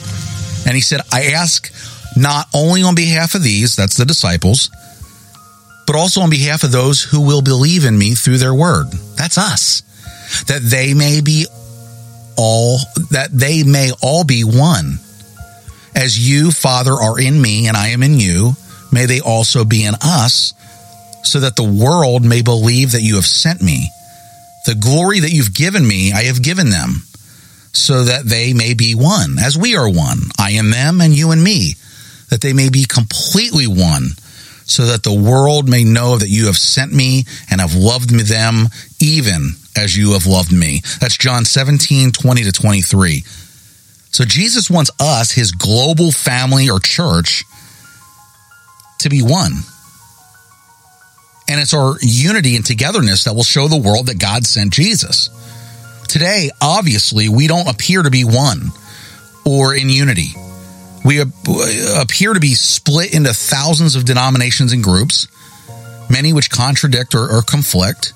And 0.66 0.76
he 0.76 0.82
said, 0.82 1.02
I 1.12 1.34
ask 1.34 1.72
not 2.18 2.48
only 2.54 2.82
on 2.82 2.96
behalf 2.96 3.36
of 3.36 3.44
these, 3.44 3.76
that's 3.76 3.96
the 3.96 4.06
disciples, 4.06 4.70
but 5.86 5.96
also 5.96 6.22
on 6.22 6.30
behalf 6.30 6.64
of 6.64 6.72
those 6.72 7.02
who 7.02 7.22
will 7.22 7.42
believe 7.42 7.86
in 7.86 7.98
me 7.98 8.16
through 8.16 8.38
their 8.38 8.54
word. 8.54 8.88
That's 9.16 9.38
us. 9.38 9.82
That 10.48 10.62
they 10.64 10.94
may 10.94 11.22
be 11.22 11.46
all, 12.38 12.80
that 13.12 13.30
they 13.32 13.64
may 13.64 13.92
all 14.02 14.24
be 14.24 14.44
one. 14.44 15.00
As 15.96 16.18
you, 16.18 16.52
Father, 16.52 16.94
are 16.94 17.20
in 17.20 17.42
me 17.42 17.68
and 17.68 17.76
I 17.76 17.90
am 17.90 18.04
in 18.04 18.20
you, 18.20 18.54
may 18.92 19.06
they 19.06 19.20
also 19.20 19.66
be 19.66 19.86
in 19.86 19.96
us 20.02 20.54
so 21.24 21.40
that 21.42 21.56
the 21.56 21.64
world 21.64 22.26
may 22.26 22.42
believe 22.42 22.94
that 22.94 23.02
you 23.02 23.16
have 23.16 23.26
sent 23.26 23.62
me. 23.62 23.90
The 24.66 24.76
glory 24.76 25.20
that 25.22 25.32
you've 25.32 25.54
given 25.54 25.88
me, 25.88 26.12
I 26.12 26.24
have 26.24 26.42
given 26.42 26.70
them, 26.70 27.04
so 27.74 28.04
that 28.04 28.26
they 28.26 28.54
may 28.54 28.74
be 28.74 28.96
one, 28.96 29.38
as 29.40 29.58
we 29.58 29.76
are 29.76 29.90
one. 29.90 30.20
I 30.38 30.52
am 30.52 30.72
them 30.72 31.02
and 31.02 31.16
you 31.16 31.32
and 31.32 31.44
me, 31.44 31.76
that 32.30 32.42
they 32.42 32.54
may 32.54 32.70
be 32.70 32.86
completely 32.86 33.68
one, 33.68 34.10
so 34.66 34.86
that 34.86 35.04
the 35.04 35.14
world 35.14 35.68
may 35.68 35.84
know 35.84 36.18
that 36.18 36.30
you 36.30 36.46
have 36.46 36.58
sent 36.58 36.94
me 36.94 37.26
and 37.50 37.60
have 37.60 37.76
loved 37.76 38.12
them 38.12 38.68
even 39.00 39.52
as 39.76 39.98
you 39.98 40.14
have 40.14 40.26
loved 40.26 40.52
me. 40.52 40.82
That's 41.00 41.18
John 41.18 41.46
17, 41.46 42.12
20 42.12 42.44
to 42.44 42.52
23. 42.52 43.24
So 44.12 44.26
Jesus 44.26 44.70
wants 44.70 44.92
us, 45.00 45.32
his 45.32 45.52
global 45.54 46.12
family 46.12 46.70
or 46.70 46.80
church, 46.80 47.44
to 49.00 49.10
be 49.10 49.22
one. 49.22 49.54
And 51.48 51.60
it's 51.60 51.74
our 51.74 51.96
unity 52.02 52.56
and 52.56 52.66
togetherness 52.66 53.24
that 53.24 53.34
will 53.34 53.44
show 53.44 53.68
the 53.68 53.78
world 53.78 54.08
that 54.08 54.20
God 54.20 54.46
sent 54.46 54.74
Jesus. 54.74 55.30
Today, 56.08 56.52
obviously, 56.62 57.30
we 57.30 57.48
don't 57.48 57.70
appear 57.70 58.04
to 58.04 58.10
be 58.10 58.24
one 58.24 58.72
or 59.46 59.74
in 59.74 59.90
unity. 59.90 60.34
We 61.04 61.20
appear 61.20 62.34
to 62.34 62.40
be 62.40 62.54
split 62.54 63.14
into 63.14 63.34
thousands 63.34 63.96
of 63.96 64.06
denominations 64.06 64.72
and 64.72 64.84
groups, 64.84 65.28
many 66.10 66.32
which 66.34 66.52
contradict 66.52 67.16
or, 67.16 67.30
or 67.32 67.42
conflict. 67.42 68.14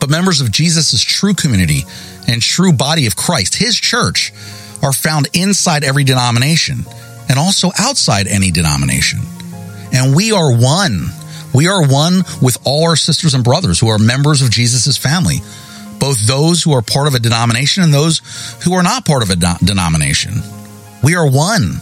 But 0.00 0.08
members 0.08 0.40
of 0.40 0.50
Jesus' 0.50 1.02
true 1.02 1.34
community 1.34 1.82
and 2.28 2.40
true 2.40 2.72
body 2.72 3.06
of 3.06 3.16
Christ, 3.16 3.56
his 3.56 3.76
church, 3.76 4.32
are 4.82 4.92
found 4.92 5.28
inside 5.32 5.84
every 5.84 6.04
denomination 6.04 6.84
and 7.28 7.38
also 7.38 7.70
outside 7.78 8.26
any 8.26 8.50
denomination. 8.50 9.20
And 9.92 10.16
we 10.16 10.32
are 10.32 10.52
one 10.52 11.10
we 11.54 11.68
are 11.68 11.86
one 11.86 12.24
with 12.40 12.58
all 12.64 12.88
our 12.88 12.96
sisters 12.96 13.34
and 13.34 13.44
brothers 13.44 13.78
who 13.78 13.88
are 13.88 13.98
members 13.98 14.42
of 14.42 14.50
Jesus' 14.50 14.96
family, 14.96 15.38
both 15.98 16.26
those 16.26 16.62
who 16.62 16.72
are 16.72 16.82
part 16.82 17.06
of 17.06 17.14
a 17.14 17.18
denomination 17.18 17.82
and 17.82 17.92
those 17.92 18.20
who 18.64 18.72
are 18.72 18.82
not 18.82 19.04
part 19.04 19.22
of 19.22 19.30
a 19.30 19.36
denomination. 19.64 20.34
We 21.02 21.14
are 21.14 21.28
one. 21.28 21.80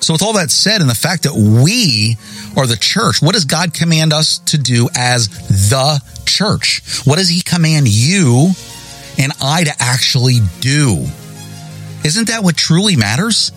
So, 0.00 0.12
with 0.14 0.22
all 0.22 0.34
that 0.34 0.50
said, 0.50 0.80
and 0.80 0.88
the 0.88 0.94
fact 0.94 1.24
that 1.24 1.34
we 1.34 2.16
are 2.56 2.66
the 2.66 2.76
church, 2.76 3.20
what 3.20 3.34
does 3.34 3.46
God 3.46 3.74
command 3.74 4.12
us 4.12 4.38
to 4.38 4.58
do 4.58 4.88
as 4.94 5.28
the 5.48 6.00
church? 6.24 6.82
What 7.04 7.18
does 7.18 7.28
He 7.28 7.42
command 7.42 7.88
you 7.88 8.50
and 9.18 9.32
I 9.42 9.64
to 9.64 9.72
actually 9.78 10.38
do? 10.60 11.06
Isn't 12.04 12.28
that 12.28 12.42
what 12.42 12.56
truly 12.56 12.96
matters? 12.96 13.52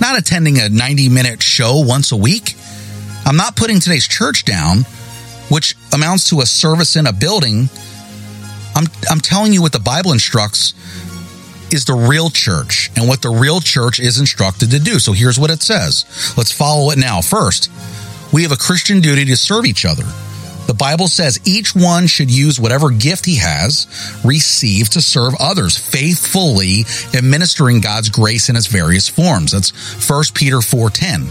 Not 0.00 0.18
attending 0.18 0.58
a 0.58 0.68
90 0.68 1.08
minute 1.08 1.42
show 1.42 1.80
once 1.80 2.12
a 2.12 2.16
week. 2.16 2.54
I'm 3.24 3.36
not 3.36 3.56
putting 3.56 3.80
today's 3.80 4.06
church 4.06 4.44
down, 4.44 4.78
which 5.48 5.76
amounts 5.92 6.28
to 6.30 6.40
a 6.40 6.46
service 6.46 6.96
in 6.96 7.06
a 7.06 7.12
building. 7.12 7.68
I'm, 8.74 8.86
I'm 9.10 9.20
telling 9.20 9.52
you 9.52 9.62
what 9.62 9.72
the 9.72 9.78
Bible 9.80 10.12
instructs 10.12 10.74
is 11.72 11.84
the 11.84 11.94
real 11.94 12.30
church 12.30 12.90
and 12.96 13.08
what 13.08 13.22
the 13.22 13.30
real 13.30 13.60
church 13.60 13.98
is 13.98 14.18
instructed 14.18 14.70
to 14.72 14.78
do. 14.78 14.98
So 14.98 15.12
here's 15.12 15.38
what 15.38 15.50
it 15.50 15.62
says. 15.62 16.04
Let's 16.36 16.52
follow 16.52 16.90
it 16.90 16.98
now. 16.98 17.20
First, 17.20 17.70
we 18.32 18.42
have 18.42 18.52
a 18.52 18.56
Christian 18.56 19.00
duty 19.00 19.24
to 19.26 19.36
serve 19.36 19.64
each 19.64 19.84
other. 19.84 20.04
The 20.72 20.78
Bible 20.78 21.08
says 21.08 21.38
each 21.44 21.74
one 21.74 22.06
should 22.06 22.30
use 22.30 22.58
whatever 22.58 22.88
gift 22.88 23.26
he 23.26 23.36
has 23.36 23.86
received 24.24 24.92
to 24.92 25.02
serve 25.02 25.34
others 25.38 25.76
faithfully, 25.76 26.86
administering 27.14 27.82
God's 27.82 28.08
grace 28.08 28.48
in 28.48 28.56
its 28.56 28.68
various 28.68 29.06
forms. 29.06 29.52
That's 29.52 29.68
1 30.08 30.32
Peter 30.32 30.62
4:10. 30.62 31.28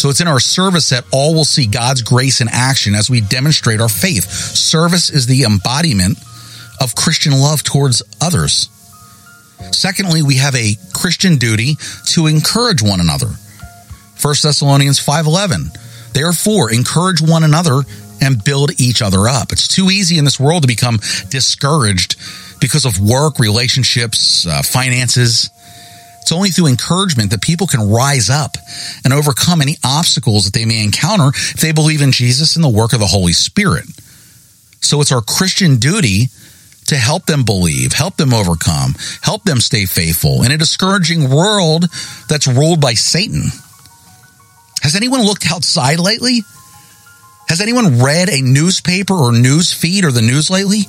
So 0.00 0.08
it's 0.08 0.22
in 0.22 0.26
our 0.26 0.40
service 0.40 0.88
that 0.88 1.04
all 1.10 1.34
will 1.34 1.44
see 1.44 1.66
God's 1.66 2.00
grace 2.00 2.40
in 2.40 2.48
action 2.48 2.94
as 2.94 3.10
we 3.10 3.20
demonstrate 3.20 3.78
our 3.78 3.90
faith. 3.90 4.24
Service 4.24 5.10
is 5.10 5.26
the 5.26 5.42
embodiment 5.42 6.16
of 6.80 6.94
Christian 6.94 7.38
love 7.38 7.62
towards 7.62 8.02
others. 8.22 8.70
Secondly, 9.70 10.22
we 10.22 10.36
have 10.36 10.54
a 10.54 10.78
Christian 10.94 11.36
duty 11.36 11.76
to 12.06 12.26
encourage 12.26 12.80
one 12.80 13.00
another. 13.00 13.28
1 14.18 14.42
Thessalonians 14.42 14.98
5:11. 14.98 15.72
Therefore, 16.14 16.72
encourage 16.72 17.20
one 17.20 17.44
another 17.44 17.84
and 18.20 18.42
build 18.42 18.80
each 18.80 19.02
other 19.02 19.28
up. 19.28 19.52
It's 19.52 19.68
too 19.68 19.90
easy 19.90 20.18
in 20.18 20.24
this 20.24 20.40
world 20.40 20.62
to 20.62 20.68
become 20.68 20.98
discouraged 21.28 22.16
because 22.60 22.84
of 22.84 22.98
work, 23.00 23.38
relationships, 23.38 24.46
uh, 24.46 24.62
finances. 24.62 25.50
It's 26.22 26.32
only 26.32 26.50
through 26.50 26.68
encouragement 26.68 27.30
that 27.30 27.42
people 27.42 27.66
can 27.66 27.88
rise 27.88 28.30
up 28.30 28.56
and 29.04 29.12
overcome 29.12 29.60
any 29.60 29.76
obstacles 29.84 30.44
that 30.44 30.58
they 30.58 30.64
may 30.64 30.82
encounter 30.82 31.28
if 31.28 31.60
they 31.60 31.72
believe 31.72 32.02
in 32.02 32.12
Jesus 32.12 32.56
and 32.56 32.64
the 32.64 32.68
work 32.68 32.92
of 32.92 33.00
the 33.00 33.06
Holy 33.06 33.32
Spirit. 33.32 33.84
So 34.80 35.00
it's 35.00 35.12
our 35.12 35.22
Christian 35.22 35.76
duty 35.76 36.28
to 36.86 36.96
help 36.96 37.26
them 37.26 37.44
believe, 37.44 37.92
help 37.92 38.16
them 38.16 38.32
overcome, 38.32 38.94
help 39.22 39.44
them 39.44 39.60
stay 39.60 39.84
faithful 39.86 40.42
in 40.44 40.52
a 40.52 40.56
discouraging 40.56 41.30
world 41.30 41.86
that's 42.28 42.46
ruled 42.46 42.80
by 42.80 42.94
Satan. 42.94 43.50
Has 44.82 44.94
anyone 44.94 45.22
looked 45.22 45.50
outside 45.50 45.98
lately? 45.98 46.40
Has 47.48 47.60
anyone 47.60 48.02
read 48.02 48.28
a 48.28 48.42
newspaper 48.42 49.14
or 49.14 49.32
news 49.32 49.72
feed 49.72 50.04
or 50.04 50.10
the 50.10 50.22
news 50.22 50.50
lately? 50.50 50.82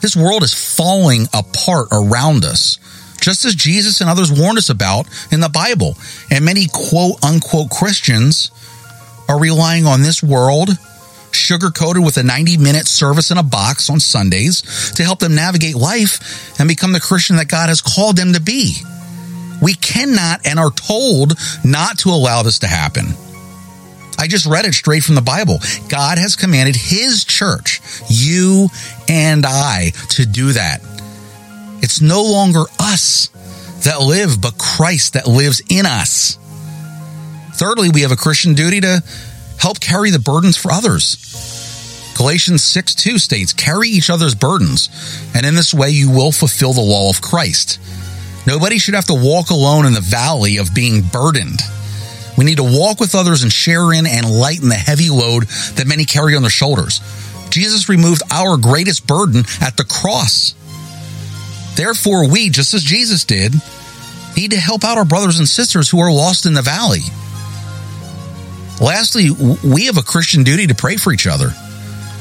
This 0.00 0.16
world 0.16 0.42
is 0.42 0.54
falling 0.54 1.26
apart 1.34 1.88
around 1.92 2.44
us, 2.44 2.78
just 3.20 3.44
as 3.44 3.54
Jesus 3.54 4.00
and 4.00 4.08
others 4.08 4.32
warned 4.32 4.58
us 4.58 4.70
about 4.70 5.06
in 5.32 5.40
the 5.40 5.48
Bible. 5.48 5.96
And 6.30 6.44
many 6.44 6.66
quote 6.72 7.22
unquote 7.24 7.70
Christians 7.70 8.50
are 9.28 9.40
relying 9.40 9.86
on 9.86 10.02
this 10.02 10.22
world, 10.22 10.70
sugar 11.32 11.70
coated 11.70 12.04
with 12.04 12.16
a 12.16 12.22
90 12.22 12.56
minute 12.56 12.86
service 12.86 13.30
in 13.30 13.38
a 13.38 13.42
box 13.42 13.90
on 13.90 13.98
Sundays, 13.98 14.92
to 14.92 15.02
help 15.02 15.18
them 15.18 15.34
navigate 15.34 15.74
life 15.74 16.58
and 16.60 16.68
become 16.68 16.92
the 16.92 17.00
Christian 17.00 17.36
that 17.36 17.48
God 17.48 17.68
has 17.68 17.82
called 17.82 18.16
them 18.16 18.32
to 18.34 18.40
be. 18.40 18.76
We 19.60 19.74
cannot 19.74 20.46
and 20.46 20.58
are 20.58 20.70
told 20.70 21.34
not 21.64 21.98
to 21.98 22.10
allow 22.10 22.42
this 22.42 22.60
to 22.60 22.68
happen. 22.68 23.08
I 24.20 24.26
just 24.26 24.44
read 24.44 24.66
it 24.66 24.74
straight 24.74 25.02
from 25.02 25.14
the 25.14 25.22
Bible. 25.22 25.60
God 25.88 26.18
has 26.18 26.36
commanded 26.36 26.76
his 26.76 27.24
church, 27.24 27.80
you 28.10 28.68
and 29.08 29.46
I, 29.46 29.92
to 30.10 30.26
do 30.26 30.52
that. 30.52 30.82
It's 31.80 32.02
no 32.02 32.22
longer 32.22 32.64
us 32.78 33.28
that 33.84 34.02
live, 34.02 34.38
but 34.38 34.58
Christ 34.58 35.14
that 35.14 35.26
lives 35.26 35.62
in 35.70 35.86
us. 35.86 36.36
Thirdly, 37.54 37.88
we 37.88 38.02
have 38.02 38.12
a 38.12 38.16
Christian 38.16 38.52
duty 38.52 38.82
to 38.82 39.02
help 39.58 39.80
carry 39.80 40.10
the 40.10 40.18
burdens 40.18 40.58
for 40.58 40.70
others. 40.70 42.12
Galatians 42.14 42.62
6 42.62 42.96
2 42.96 43.18
states, 43.18 43.54
Carry 43.54 43.88
each 43.88 44.10
other's 44.10 44.34
burdens, 44.34 44.90
and 45.34 45.46
in 45.46 45.54
this 45.54 45.72
way 45.72 45.88
you 45.88 46.10
will 46.10 46.30
fulfill 46.30 46.74
the 46.74 46.82
law 46.82 47.08
of 47.08 47.22
Christ. 47.22 47.80
Nobody 48.46 48.78
should 48.78 48.94
have 48.94 49.06
to 49.06 49.14
walk 49.14 49.48
alone 49.48 49.86
in 49.86 49.94
the 49.94 50.02
valley 50.02 50.58
of 50.58 50.74
being 50.74 51.00
burdened. 51.00 51.62
We 52.40 52.46
need 52.46 52.56
to 52.56 52.64
walk 52.64 53.00
with 53.00 53.14
others 53.14 53.42
and 53.42 53.52
share 53.52 53.92
in 53.92 54.06
and 54.06 54.26
lighten 54.26 54.70
the 54.70 54.74
heavy 54.74 55.10
load 55.10 55.42
that 55.74 55.86
many 55.86 56.06
carry 56.06 56.34
on 56.36 56.40
their 56.40 56.50
shoulders. 56.50 57.02
Jesus 57.50 57.90
removed 57.90 58.22
our 58.30 58.56
greatest 58.56 59.06
burden 59.06 59.44
at 59.60 59.76
the 59.76 59.84
cross. 59.84 60.54
Therefore, 61.76 62.30
we, 62.30 62.48
just 62.48 62.72
as 62.72 62.82
Jesus 62.82 63.26
did, 63.26 63.52
need 64.38 64.52
to 64.52 64.56
help 64.56 64.84
out 64.84 64.96
our 64.96 65.04
brothers 65.04 65.38
and 65.38 65.46
sisters 65.46 65.90
who 65.90 66.00
are 66.00 66.10
lost 66.10 66.46
in 66.46 66.54
the 66.54 66.62
valley. 66.62 67.02
Lastly, 68.80 69.28
we 69.62 69.84
have 69.84 69.98
a 69.98 70.02
Christian 70.02 70.42
duty 70.42 70.66
to 70.68 70.74
pray 70.74 70.96
for 70.96 71.12
each 71.12 71.26
other. 71.26 71.54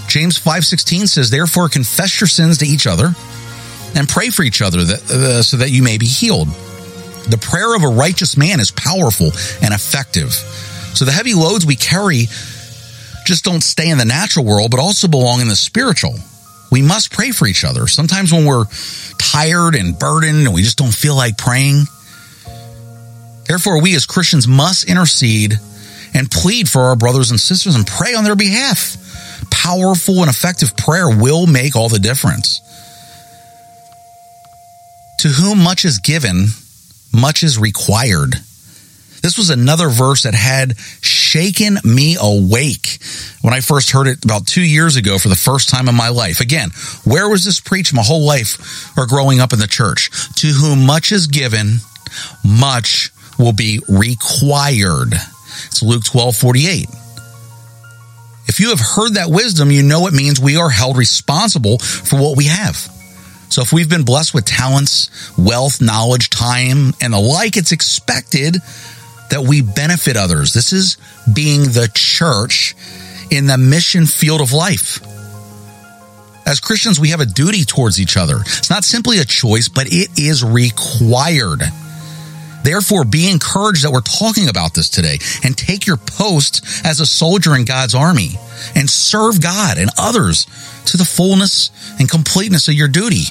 James 0.10 0.36
5:16 0.36 1.08
says, 1.08 1.30
"Therefore 1.30 1.70
confess 1.70 2.20
your 2.20 2.28
sins 2.28 2.58
to 2.58 2.68
each 2.68 2.88
other 2.88 3.16
and 3.96 4.10
pray 4.10 4.32
for 4.32 4.44
each 4.44 4.62
other 4.62 4.84
that, 4.84 5.10
uh, 5.10 5.44
so 5.44 5.56
that 5.56 5.72
you 5.72 5.82
may 5.82 5.98
be 5.98 6.08
healed." 6.08 6.50
The 7.28 7.38
prayer 7.38 7.76
of 7.76 7.84
a 7.84 7.88
righteous 7.88 8.38
man 8.38 8.60
is 8.60 8.72
powerful 8.72 9.28
and 9.62 9.74
effective. 9.74 10.32
So 10.32 11.06
the 11.06 11.12
heavy 11.12 11.34
loads 11.34 11.66
we 11.66 11.76
carry 11.76 12.28
just 13.26 13.46
don't 13.46 13.62
stay 13.62 13.90
in 13.90 13.98
the 13.98 14.06
natural 14.06 14.46
world, 14.46 14.72
but 14.72 14.80
also 14.80 15.08
belong 15.08 15.42
in 15.42 15.48
the 15.48 15.56
spiritual. 15.56 16.16
We 16.72 16.82
must 16.82 17.12
pray 17.12 17.32
for 17.32 17.48
each 17.48 17.64
other. 17.64 17.88
Sometimes 17.88 18.32
when 18.32 18.46
we're 18.46 18.66
tired 19.18 19.76
and 19.76 19.98
burdened 19.98 20.46
and 20.46 20.54
we 20.54 20.64
just 20.64 20.78
don't 20.78 20.94
feel 20.94 21.16
like 21.16 21.38
praying. 21.38 21.86
Therefore, 23.48 23.82
we 23.82 23.96
as 23.96 24.06
Christians 24.06 24.48
must 24.48 24.90
intercede 24.90 25.54
and 26.14 26.30
plead 26.30 26.70
for 26.70 26.82
our 26.82 26.96
brothers 26.96 27.32
and 27.32 27.40
sisters 27.40 27.76
and 27.76 27.86
pray 27.86 28.14
on 28.16 28.24
their 28.24 28.36
behalf. 28.36 28.98
Powerful 29.52 30.22
and 30.22 30.30
effective 30.30 30.76
prayer 30.78 31.10
will 31.10 31.48
make 31.48 31.76
all 31.76 31.90
the 31.90 32.00
difference. 32.00 32.62
To 35.20 35.28
whom 35.28 35.60
much 35.64 35.86
is 35.86 36.00
given, 36.00 36.48
much 37.14 37.44
is 37.44 37.58
required. 37.58 38.36
This 39.22 39.38
was 39.38 39.50
another 39.50 39.90
verse 39.90 40.24
that 40.24 40.34
had 40.34 40.78
shaken 41.02 41.78
me 41.84 42.16
awake 42.20 43.00
when 43.42 43.54
I 43.54 43.60
first 43.60 43.92
heard 43.92 44.08
it 44.08 44.24
about 44.24 44.48
two 44.48 44.62
years 44.62 44.96
ago 44.96 45.18
for 45.18 45.28
the 45.28 45.36
first 45.36 45.70
time 45.70 45.90
in 45.90 45.96
my 45.96 46.10
life. 46.10 46.40
Again, 46.40 46.70
where 47.04 47.28
was 47.28 47.44
this 47.44 47.60
preached 47.60 47.94
my 47.94 48.02
whole 48.02 48.26
life 48.26 48.98
or 48.98 49.08
growing 49.08 49.40
up 49.40 49.52
in 49.52 49.60
the 49.60 49.68
church? 49.68 50.10
To 50.36 50.48
whom 50.48 50.86
much 50.86 51.12
is 51.12 51.28
given, 51.28 51.80
much 52.46 53.12
will 53.38 53.54
be 53.54 53.80
required. 53.90 55.14
It's 55.68 55.84
Luke 55.84 56.06
12 56.06 56.36
48. 56.36 56.88
If 58.48 58.60
you 58.60 58.70
have 58.70 58.80
heard 58.80 59.14
that 59.14 59.30
wisdom, 59.30 59.70
you 59.70 59.84
know 59.84 60.08
it 60.08 60.14
means 60.14 60.40
we 60.40 60.58
are 60.58 60.70
held 60.70 60.98
responsible 60.98 61.78
for 61.78 62.20
what 62.20 62.36
we 62.36 62.46
have. 62.46 62.90
So 63.50 63.62
if 63.62 63.74
we've 63.74 63.90
been 63.90 64.04
blessed 64.04 64.34
with 64.34 64.46
talents, 64.46 65.10
wealth, 65.38 65.82
knowledge, 65.82 66.30
time, 66.30 66.94
and 67.02 67.14
the 67.14 67.20
like, 67.20 67.58
it's 67.58 67.72
expected 67.72 68.58
that 69.32 69.42
we 69.42 69.62
benefit 69.62 70.18
others. 70.18 70.54
This 70.54 70.74
is 70.74 70.98
being 71.32 71.62
the 71.64 71.90
church 71.94 72.76
in 73.32 73.48
the 73.48 73.58
mission 73.58 74.06
field 74.06 74.42
of 74.42 74.54
life. 74.54 75.00
As 76.48 76.60
Christians, 76.60 77.00
we 77.00 77.10
have 77.10 77.20
a 77.20 77.26
duty 77.26 77.64
towards 77.64 78.00
each 78.00 78.18
other. 78.18 78.38
It's 78.42 78.70
not 78.72 78.84
simply 78.84 79.20
a 79.20 79.26
choice, 79.26 79.68
but 79.68 79.88
it 79.92 80.10
is 80.18 80.44
required. 80.44 81.62
Therefore, 82.64 83.06
be 83.06 83.30
encouraged 83.30 83.84
that 83.84 83.92
we're 83.92 84.02
talking 84.02 84.50
about 84.50 84.74
this 84.74 84.90
today 84.90 85.20
and 85.44 85.58
take 85.58 85.88
your 85.88 85.98
post 85.98 86.66
as 86.86 87.00
a 87.00 87.06
soldier 87.06 87.56
in 87.56 87.66
God's 87.66 87.96
army 87.96 88.32
and 88.76 88.90
serve 88.90 89.42
God 89.42 89.78
and 89.78 89.90
others 89.98 90.46
to 90.86 90.98
the 90.98 91.06
fullness 91.06 91.72
and 92.00 92.10
completeness 92.10 92.68
of 92.68 92.74
your 92.74 92.88
duty. 92.88 93.26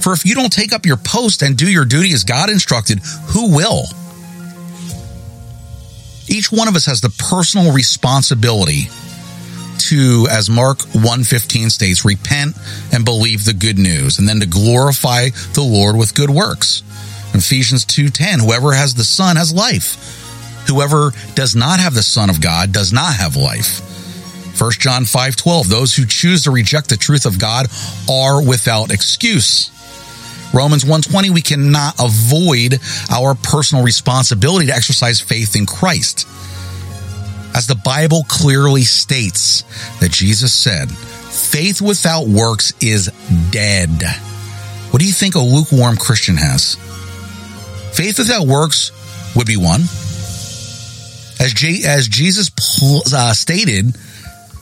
For 0.00 0.12
if 0.12 0.24
you 0.24 0.34
don't 0.34 0.52
take 0.52 0.72
up 0.72 0.86
your 0.86 0.96
post 0.96 1.42
and 1.42 1.56
do 1.56 1.70
your 1.70 1.84
duty 1.84 2.12
as 2.12 2.24
God 2.24 2.50
instructed, 2.50 3.00
who 3.28 3.54
will? 3.54 3.84
Each 6.28 6.52
one 6.52 6.68
of 6.68 6.76
us 6.76 6.86
has 6.86 7.00
the 7.00 7.10
personal 7.10 7.72
responsibility 7.72 8.88
to, 9.78 10.26
as 10.30 10.50
Mark 10.50 10.78
1.15 10.78 11.70
states, 11.70 12.04
repent 12.04 12.56
and 12.92 13.04
believe 13.04 13.44
the 13.44 13.54
good 13.54 13.78
news, 13.78 14.18
and 14.18 14.28
then 14.28 14.40
to 14.40 14.46
glorify 14.46 15.28
the 15.54 15.62
Lord 15.62 15.96
with 15.96 16.14
good 16.14 16.30
works. 16.30 16.82
Ephesians 17.38 17.84
2.10, 17.84 18.40
whoever 18.40 18.72
has 18.72 18.94
the 18.94 19.04
Son 19.04 19.36
has 19.36 19.52
life. 19.52 20.66
Whoever 20.68 21.12
does 21.34 21.56
not 21.56 21.80
have 21.80 21.94
the 21.94 22.02
Son 22.02 22.30
of 22.30 22.40
God 22.40 22.72
does 22.72 22.92
not 22.92 23.14
have 23.14 23.36
life. 23.36 23.80
1 24.60 24.72
John 24.80 25.04
5:12 25.04 25.68
Those 25.68 25.94
who 25.94 26.04
choose 26.04 26.44
to 26.44 26.50
reject 26.50 26.88
the 26.88 26.96
truth 26.96 27.26
of 27.26 27.38
God 27.38 27.68
are 28.10 28.42
without 28.42 28.90
excuse. 28.90 29.70
Romans 30.52 30.84
1:20 30.84 31.30
we 31.30 31.42
cannot 31.42 31.94
avoid 31.98 32.80
our 33.10 33.34
personal 33.34 33.84
responsibility 33.84 34.66
to 34.66 34.74
exercise 34.74 35.20
faith 35.20 35.54
in 35.54 35.64
Christ. 35.64 36.26
As 37.54 37.66
the 37.66 37.76
Bible 37.76 38.24
clearly 38.28 38.84
states 38.84 39.64
that 40.00 40.12
Jesus 40.12 40.52
said, 40.52 40.90
faith 40.90 41.80
without 41.80 42.26
works 42.26 42.72
is 42.80 43.10
dead. 43.50 44.02
What 44.90 45.00
do 45.00 45.06
you 45.06 45.12
think 45.12 45.34
a 45.34 45.40
lukewarm 45.40 45.96
Christian 45.96 46.36
has? 46.36 46.76
Faith 47.98 48.18
without 48.20 48.46
works 48.46 48.92
would 49.34 49.48
be 49.48 49.56
one. 49.56 49.80
As, 51.40 51.52
J- 51.52 51.82
as 51.84 52.06
Jesus 52.06 52.48
pl- 52.48 53.02
uh, 53.12 53.32
stated, 53.32 53.92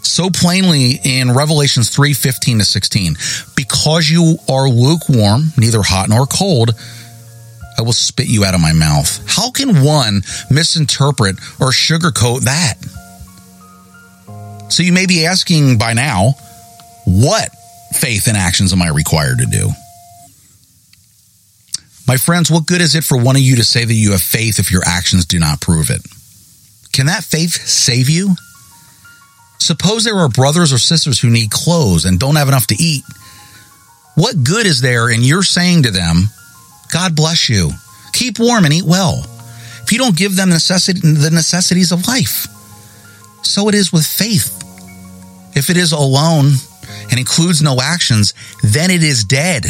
so 0.00 0.30
plainly 0.30 0.98
in 1.04 1.30
Revelations 1.34 1.90
3 1.90 2.14
15 2.14 2.60
to 2.60 2.64
16. 2.64 3.16
Because 3.54 4.08
you 4.08 4.38
are 4.48 4.70
lukewarm, 4.70 5.52
neither 5.58 5.82
hot 5.82 6.08
nor 6.08 6.24
cold, 6.24 6.70
I 7.76 7.82
will 7.82 7.92
spit 7.92 8.26
you 8.26 8.42
out 8.46 8.54
of 8.54 8.62
my 8.62 8.72
mouth. 8.72 9.22
How 9.28 9.50
can 9.50 9.84
one 9.84 10.22
misinterpret 10.50 11.36
or 11.60 11.72
sugarcoat 11.72 12.44
that? 12.44 12.76
So 14.72 14.82
you 14.82 14.94
may 14.94 15.04
be 15.04 15.26
asking 15.26 15.76
by 15.76 15.92
now, 15.92 16.30
what 17.04 17.50
faith 17.92 18.28
and 18.28 18.36
actions 18.38 18.72
am 18.72 18.80
I 18.80 18.88
required 18.88 19.40
to 19.40 19.46
do? 19.46 19.72
My 22.06 22.16
friends, 22.16 22.50
what 22.50 22.66
good 22.66 22.80
is 22.80 22.94
it 22.94 23.02
for 23.02 23.18
one 23.18 23.34
of 23.34 23.42
you 23.42 23.56
to 23.56 23.64
say 23.64 23.84
that 23.84 23.92
you 23.92 24.12
have 24.12 24.22
faith 24.22 24.58
if 24.58 24.70
your 24.70 24.82
actions 24.86 25.26
do 25.26 25.40
not 25.40 25.60
prove 25.60 25.90
it? 25.90 26.02
Can 26.92 27.06
that 27.06 27.24
faith 27.24 27.66
save 27.66 28.08
you? 28.08 28.36
Suppose 29.58 30.04
there 30.04 30.16
are 30.16 30.28
brothers 30.28 30.72
or 30.72 30.78
sisters 30.78 31.18
who 31.18 31.30
need 31.30 31.50
clothes 31.50 32.04
and 32.04 32.20
don't 32.20 32.36
have 32.36 32.48
enough 32.48 32.68
to 32.68 32.76
eat. 32.78 33.02
What 34.14 34.44
good 34.44 34.66
is 34.66 34.80
there 34.80 35.10
in 35.10 35.22
your 35.22 35.42
saying 35.42 35.82
to 35.82 35.90
them, 35.90 36.28
God 36.92 37.16
bless 37.16 37.48
you, 37.48 37.70
keep 38.12 38.38
warm 38.38 38.64
and 38.64 38.72
eat 38.72 38.84
well, 38.84 39.26
if 39.82 39.92
you 39.92 39.98
don't 39.98 40.16
give 40.16 40.36
them 40.36 40.48
necessity, 40.48 41.00
the 41.00 41.30
necessities 41.30 41.90
of 41.90 42.06
life? 42.06 42.46
So 43.42 43.68
it 43.68 43.74
is 43.74 43.92
with 43.92 44.06
faith. 44.06 44.52
If 45.56 45.70
it 45.70 45.76
is 45.76 45.92
alone 45.92 46.52
and 47.10 47.18
includes 47.18 47.62
no 47.62 47.80
actions, 47.80 48.32
then 48.62 48.90
it 48.90 49.02
is 49.02 49.24
dead. 49.24 49.64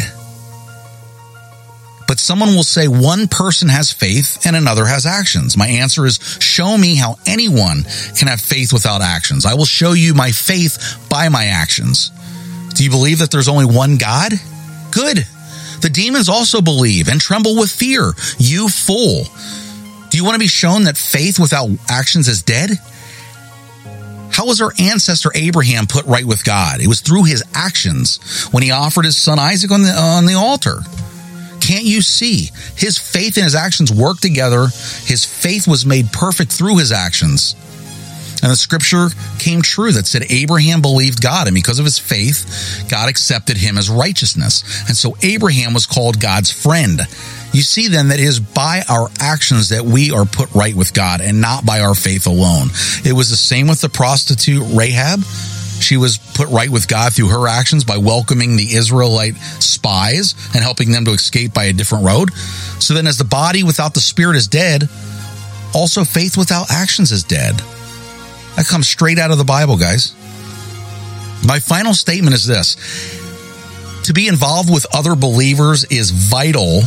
But 2.16 2.20
someone 2.22 2.54
will 2.54 2.62
say 2.62 2.88
one 2.88 3.28
person 3.28 3.68
has 3.68 3.92
faith 3.92 4.46
and 4.46 4.56
another 4.56 4.86
has 4.86 5.04
actions. 5.04 5.54
My 5.54 5.68
answer 5.68 6.06
is 6.06 6.18
show 6.40 6.78
me 6.78 6.94
how 6.96 7.18
anyone 7.26 7.82
can 8.16 8.28
have 8.28 8.40
faith 8.40 8.72
without 8.72 9.02
actions. 9.02 9.44
I 9.44 9.52
will 9.52 9.66
show 9.66 9.92
you 9.92 10.14
my 10.14 10.30
faith 10.30 10.98
by 11.10 11.28
my 11.28 11.44
actions. 11.44 12.10
Do 12.72 12.84
you 12.84 12.88
believe 12.88 13.18
that 13.18 13.30
there's 13.30 13.48
only 13.48 13.66
one 13.66 13.98
God? 13.98 14.32
Good. 14.92 15.26
The 15.82 15.90
demons 15.92 16.30
also 16.30 16.62
believe 16.62 17.08
and 17.08 17.20
tremble 17.20 17.54
with 17.54 17.70
fear. 17.70 18.14
You 18.38 18.70
fool. 18.70 19.24
Do 20.08 20.16
you 20.16 20.24
want 20.24 20.36
to 20.36 20.38
be 20.38 20.46
shown 20.46 20.84
that 20.84 20.96
faith 20.96 21.38
without 21.38 21.68
actions 21.90 22.28
is 22.28 22.42
dead? 22.42 22.70
How 24.32 24.46
was 24.46 24.62
our 24.62 24.72
ancestor 24.78 25.32
Abraham 25.34 25.86
put 25.86 26.06
right 26.06 26.24
with 26.24 26.46
God? 26.46 26.80
It 26.80 26.86
was 26.86 27.02
through 27.02 27.24
his 27.24 27.44
actions 27.52 28.46
when 28.52 28.62
he 28.62 28.70
offered 28.70 29.04
his 29.04 29.18
son 29.18 29.38
Isaac 29.38 29.70
on 29.70 29.82
the, 29.82 29.90
on 29.90 30.24
the 30.24 30.32
altar. 30.32 30.80
Can't 31.66 31.84
you 31.84 32.00
see? 32.00 32.50
His 32.76 32.96
faith 32.96 33.36
and 33.36 33.42
his 33.42 33.56
actions 33.56 33.92
work 33.92 34.20
together. 34.20 34.68
His 35.02 35.24
faith 35.24 35.66
was 35.66 35.84
made 35.84 36.12
perfect 36.12 36.52
through 36.52 36.78
his 36.78 36.92
actions. 36.92 37.56
And 38.40 38.52
the 38.52 38.56
scripture 38.56 39.08
came 39.40 39.62
true 39.62 39.90
that 39.90 40.06
said 40.06 40.30
Abraham 40.30 40.80
believed 40.80 41.20
God, 41.20 41.48
and 41.48 41.54
because 41.54 41.80
of 41.80 41.84
his 41.84 41.98
faith, 41.98 42.86
God 42.88 43.08
accepted 43.08 43.56
him 43.56 43.78
as 43.78 43.90
righteousness. 43.90 44.62
And 44.86 44.96
so 44.96 45.16
Abraham 45.24 45.74
was 45.74 45.86
called 45.86 46.20
God's 46.20 46.52
friend. 46.52 47.00
You 47.52 47.62
see 47.62 47.88
then 47.88 48.08
that 48.08 48.20
it 48.20 48.26
is 48.26 48.38
by 48.38 48.82
our 48.88 49.08
actions 49.18 49.70
that 49.70 49.84
we 49.84 50.12
are 50.12 50.24
put 50.24 50.54
right 50.54 50.74
with 50.76 50.94
God 50.94 51.20
and 51.20 51.40
not 51.40 51.66
by 51.66 51.80
our 51.80 51.96
faith 51.96 52.28
alone. 52.28 52.68
It 53.04 53.14
was 53.14 53.30
the 53.30 53.36
same 53.36 53.66
with 53.66 53.80
the 53.80 53.88
prostitute 53.88 54.62
Rahab. 54.72 55.24
She 55.80 55.96
was 55.96 56.18
put 56.18 56.48
right 56.48 56.70
with 56.70 56.88
God 56.88 57.14
through 57.14 57.28
her 57.28 57.46
actions 57.48 57.84
by 57.84 57.98
welcoming 57.98 58.56
the 58.56 58.74
Israelite 58.74 59.36
spies 59.36 60.34
and 60.54 60.62
helping 60.62 60.90
them 60.90 61.04
to 61.04 61.12
escape 61.12 61.54
by 61.54 61.64
a 61.64 61.72
different 61.72 62.04
road. 62.04 62.32
So 62.80 62.94
then, 62.94 63.06
as 63.06 63.18
the 63.18 63.24
body 63.24 63.62
without 63.62 63.94
the 63.94 64.00
spirit 64.00 64.36
is 64.36 64.48
dead, 64.48 64.88
also 65.74 66.04
faith 66.04 66.36
without 66.36 66.70
actions 66.70 67.12
is 67.12 67.22
dead. 67.22 67.56
That 68.56 68.66
comes 68.68 68.88
straight 68.88 69.18
out 69.18 69.30
of 69.30 69.38
the 69.38 69.44
Bible, 69.44 69.76
guys. 69.76 70.14
My 71.46 71.60
final 71.60 71.94
statement 71.94 72.34
is 72.34 72.46
this 72.46 72.76
to 74.04 74.12
be 74.12 74.28
involved 74.28 74.72
with 74.72 74.86
other 74.94 75.14
believers 75.14 75.84
is 75.84 76.10
vital 76.10 76.80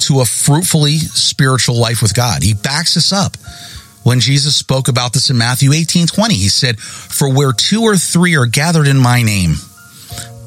to 0.00 0.20
a 0.20 0.24
fruitfully 0.24 0.98
spiritual 0.98 1.76
life 1.76 2.02
with 2.02 2.14
God. 2.14 2.42
He 2.42 2.54
backs 2.54 2.96
us 2.96 3.12
up 3.12 3.36
when 4.02 4.20
Jesus 4.20 4.56
spoke 4.56 4.88
about 4.88 5.12
this 5.12 5.30
in 5.30 5.38
Matthew 5.38 5.72
18 5.72 6.06
20. 6.06 6.34
He 6.34 6.48
said, 6.48 6.78
For 6.78 7.32
where 7.32 7.52
two 7.52 7.82
or 7.82 7.96
three 7.96 8.36
are 8.36 8.46
gathered 8.46 8.88
in 8.88 8.98
my 8.98 9.22
name, 9.22 9.54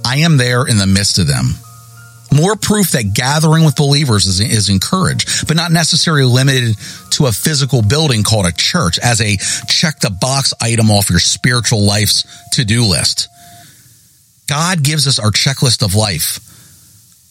I 0.06 0.18
am 0.18 0.38
there 0.38 0.68
in 0.68 0.78
the 0.78 0.88
midst 0.88 1.20
of 1.20 1.28
them. 1.28 1.56
More 2.36 2.56
proof 2.56 2.92
that 2.92 3.14
gathering 3.14 3.64
with 3.64 3.76
believers 3.76 4.26
is, 4.26 4.40
is 4.42 4.70
encouraged, 4.70 5.48
but 5.48 5.56
not 5.56 5.72
necessarily 5.72 6.26
limited 6.26 6.76
to 7.12 7.28
a 7.28 7.32
physical 7.32 7.82
building 7.82 8.24
called 8.24 8.46
a 8.46 8.52
church 8.52 9.00
as 9.00 9.22
a 9.22 9.38
check 9.68 10.00
the 10.00 10.10
box 10.10 10.54
item 10.62 10.92
off 10.92 11.10
your 11.10 11.20
spiritual 11.20 11.86
life's 11.86 12.26
to 12.52 12.66
do 12.66 12.84
list. 12.84 13.30
God 14.48 14.84
gives 14.84 15.08
us 15.08 15.18
our 15.18 15.32
checklist 15.32 15.82
of 15.84 15.96
life. 15.96 16.40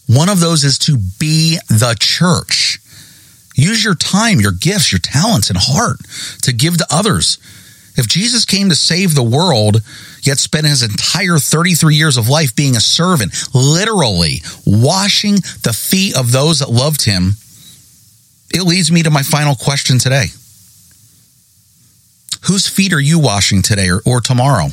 One 0.08 0.28
of 0.28 0.40
those 0.40 0.64
is 0.64 0.78
to 0.80 0.96
be 1.18 1.58
the 1.68 1.96
church. 1.98 2.78
Use 3.55 3.85
your 3.85 3.95
time, 3.95 4.40
your 4.40 4.53
gifts, 4.53 4.93
your 4.93 4.99
talents, 4.99 5.49
and 5.49 5.59
heart 5.59 6.01
to 6.43 6.53
give 6.53 6.77
to 6.79 6.87
others. 6.90 7.38
If 7.97 8.09
Jesus 8.09 8.45
came 8.45 8.71
to 8.71 8.75
save 8.75 9.14
the 9.14 9.23
world, 9.23 9.81
yet 10.23 10.38
spent 10.38 10.67
his 10.67 10.83
entire 10.83 11.38
33 11.38 11.95
years 11.95 12.17
of 12.17 12.29
life 12.29 12.57
being 12.57 12.75
a 12.75 12.81
servant, 12.81 13.33
literally 13.55 14.43
washing 14.67 15.37
the 15.62 15.73
feet 15.73 16.17
of 16.17 16.33
those 16.33 16.59
that 16.59 16.71
loved 16.71 17.05
him, 17.05 17.35
it 18.53 18.62
leads 18.62 18.90
me 18.90 19.05
to 19.05 19.11
my 19.11 19.23
final 19.23 19.55
question 19.55 19.99
today. 19.99 20.27
Whose 22.47 22.67
feet 22.67 22.93
are 22.93 23.01
you 23.01 23.21
washing 23.21 23.62
today 23.62 23.88
or, 23.88 24.01
or 24.05 24.21
tomorrow? 24.21 24.69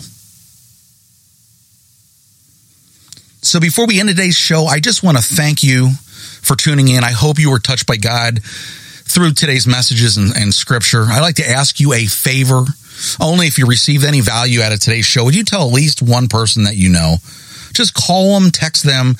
So 3.43 3.59
before 3.59 3.87
we 3.87 3.99
end 3.99 4.09
today's 4.09 4.35
show, 4.35 4.65
I 4.65 4.79
just 4.79 5.03
want 5.03 5.17
to 5.17 5.23
thank 5.23 5.63
you 5.63 5.91
for 6.41 6.55
tuning 6.55 6.87
in. 6.87 7.03
I 7.03 7.11
hope 7.11 7.39
you 7.39 7.51
were 7.51 7.59
touched 7.59 7.87
by 7.87 7.97
God 7.97 8.43
through 8.43 9.33
today's 9.33 9.67
messages 9.67 10.17
and, 10.17 10.35
and, 10.35 10.53
scripture. 10.53 11.03
I'd 11.03 11.21
like 11.21 11.35
to 11.35 11.47
ask 11.47 11.79
you 11.79 11.93
a 11.93 12.05
favor. 12.05 12.63
Only 13.19 13.47
if 13.47 13.57
you 13.57 13.65
received 13.65 14.05
any 14.05 14.21
value 14.21 14.61
out 14.61 14.71
of 14.71 14.79
today's 14.79 15.05
show, 15.05 15.25
would 15.25 15.35
you 15.35 15.43
tell 15.43 15.67
at 15.67 15.73
least 15.73 16.01
one 16.01 16.27
person 16.27 16.63
that 16.63 16.75
you 16.75 16.89
know? 16.89 17.17
Just 17.73 17.93
call 17.93 18.39
them, 18.39 18.51
text 18.51 18.83
them, 18.83 19.15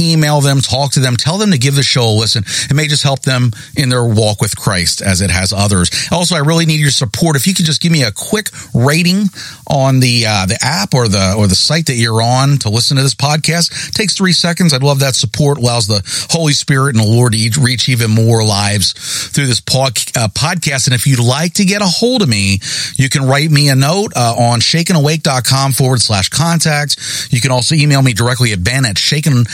email 0.00 0.40
them, 0.40 0.60
talk 0.60 0.92
to 0.92 1.00
them, 1.00 1.16
tell 1.16 1.38
them 1.38 1.50
to 1.50 1.58
give 1.58 1.74
the 1.74 1.82
show 1.82 2.08
a 2.08 2.16
listen. 2.16 2.44
It 2.46 2.74
may 2.74 2.86
just 2.86 3.02
help 3.02 3.22
them 3.22 3.50
in 3.76 3.88
their 3.88 4.04
walk 4.04 4.40
with 4.40 4.56
Christ 4.56 5.02
as 5.02 5.20
it 5.20 5.30
has 5.30 5.52
others. 5.52 5.90
Also, 6.10 6.34
I 6.34 6.40
really 6.40 6.66
need 6.66 6.80
your 6.80 6.90
support. 6.90 7.36
If 7.36 7.46
you 7.46 7.54
could 7.54 7.66
just 7.66 7.80
give 7.80 7.92
me 7.92 8.02
a 8.02 8.12
quick 8.12 8.48
rating 8.74 9.24
on 9.66 10.00
the 10.00 10.26
uh, 10.26 10.46
the 10.46 10.58
app 10.62 10.94
or 10.94 11.08
the 11.08 11.34
or 11.36 11.46
the 11.46 11.54
site 11.54 11.86
that 11.86 11.94
you're 11.94 12.22
on 12.22 12.58
to 12.58 12.70
listen 12.70 12.96
to 12.96 13.02
this 13.02 13.14
podcast, 13.14 13.88
it 13.88 13.94
takes 13.94 14.16
three 14.16 14.32
seconds. 14.32 14.72
I'd 14.72 14.82
love 14.82 15.00
that 15.00 15.14
support. 15.14 15.58
Allows 15.58 15.86
the 15.86 16.02
Holy 16.30 16.52
Spirit 16.52 16.96
and 16.96 17.04
the 17.04 17.08
Lord 17.08 17.32
to 17.32 17.60
reach 17.60 17.88
even 17.88 18.10
more 18.10 18.44
lives 18.44 18.92
through 19.28 19.46
this 19.46 19.60
uh, 19.60 20.28
podcast. 20.28 20.86
And 20.86 20.94
if 20.94 21.06
you'd 21.06 21.20
like 21.20 21.54
to 21.54 21.64
get 21.64 21.82
a 21.82 21.86
hold 21.86 22.22
of 22.22 22.28
me, 22.28 22.60
you 22.96 23.08
can 23.08 23.26
write 23.26 23.50
me 23.50 23.68
a 23.68 23.76
note 23.76 24.12
uh, 24.16 24.34
on 24.36 24.60
shakenawake.com 24.60 25.72
forward 25.72 26.00
slash 26.00 26.28
contact. 26.28 26.96
You 27.30 27.40
can 27.40 27.50
also 27.50 27.74
email 27.74 28.02
me 28.02 28.12
directly 28.12 28.52
at 28.52 28.64
ben 28.64 28.84
at 28.84 28.98
shaken 28.98 29.44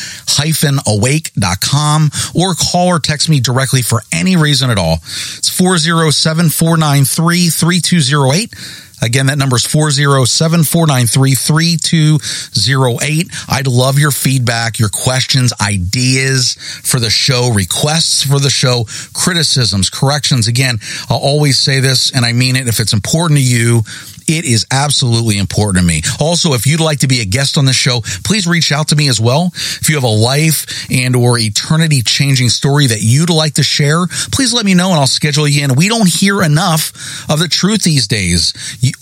awake.com 0.86 2.10
or 2.34 2.54
call 2.54 2.88
or 2.88 2.98
text 2.98 3.28
me 3.28 3.40
directly 3.40 3.82
for 3.82 4.02
any 4.12 4.36
reason 4.36 4.70
at 4.70 4.78
all. 4.78 4.94
It's 4.94 5.48
407 5.48 6.50
493 6.50 7.50
3208. 7.50 8.54
Again, 9.02 9.26
that 9.26 9.36
number 9.36 9.56
is 9.56 9.66
407 9.66 10.64
493 10.64 11.34
3208. 11.34 13.30
I'd 13.48 13.66
love 13.66 13.98
your 13.98 14.10
feedback, 14.10 14.78
your 14.78 14.88
questions, 14.88 15.52
ideas 15.60 16.54
for 16.82 16.98
the 16.98 17.10
show, 17.10 17.52
requests 17.52 18.22
for 18.22 18.40
the 18.40 18.48
show, 18.48 18.86
criticisms, 19.12 19.90
corrections. 19.90 20.48
Again, 20.48 20.78
I'll 21.10 21.18
always 21.18 21.58
say 21.58 21.80
this, 21.80 22.10
and 22.10 22.24
I 22.24 22.32
mean 22.32 22.56
it. 22.56 22.68
If 22.68 22.80
it's 22.80 22.94
important 22.94 23.38
to 23.38 23.44
you, 23.44 23.82
it 24.28 24.44
is 24.44 24.66
absolutely 24.70 25.38
important 25.38 25.82
to 25.82 25.86
me. 25.86 26.02
Also, 26.20 26.54
if 26.54 26.66
you'd 26.66 26.80
like 26.80 27.00
to 27.00 27.08
be 27.08 27.20
a 27.20 27.24
guest 27.24 27.58
on 27.58 27.64
the 27.64 27.72
show, 27.72 28.00
please 28.24 28.46
reach 28.46 28.72
out 28.72 28.88
to 28.88 28.96
me 28.96 29.08
as 29.08 29.20
well. 29.20 29.50
If 29.54 29.88
you 29.88 29.94
have 29.96 30.04
a 30.04 30.08
life 30.08 30.90
and 30.90 31.14
or 31.16 31.38
eternity 31.38 32.02
changing 32.02 32.48
story 32.48 32.86
that 32.86 33.02
you'd 33.02 33.30
like 33.30 33.54
to 33.54 33.62
share, 33.62 34.06
please 34.32 34.52
let 34.52 34.64
me 34.64 34.74
know 34.74 34.90
and 34.90 34.98
I'll 34.98 35.06
schedule 35.06 35.46
you 35.46 35.64
in. 35.64 35.74
We 35.74 35.88
don't 35.88 36.08
hear 36.08 36.42
enough 36.42 37.30
of 37.30 37.38
the 37.38 37.48
truth 37.48 37.82
these 37.82 38.06
days 38.06 38.52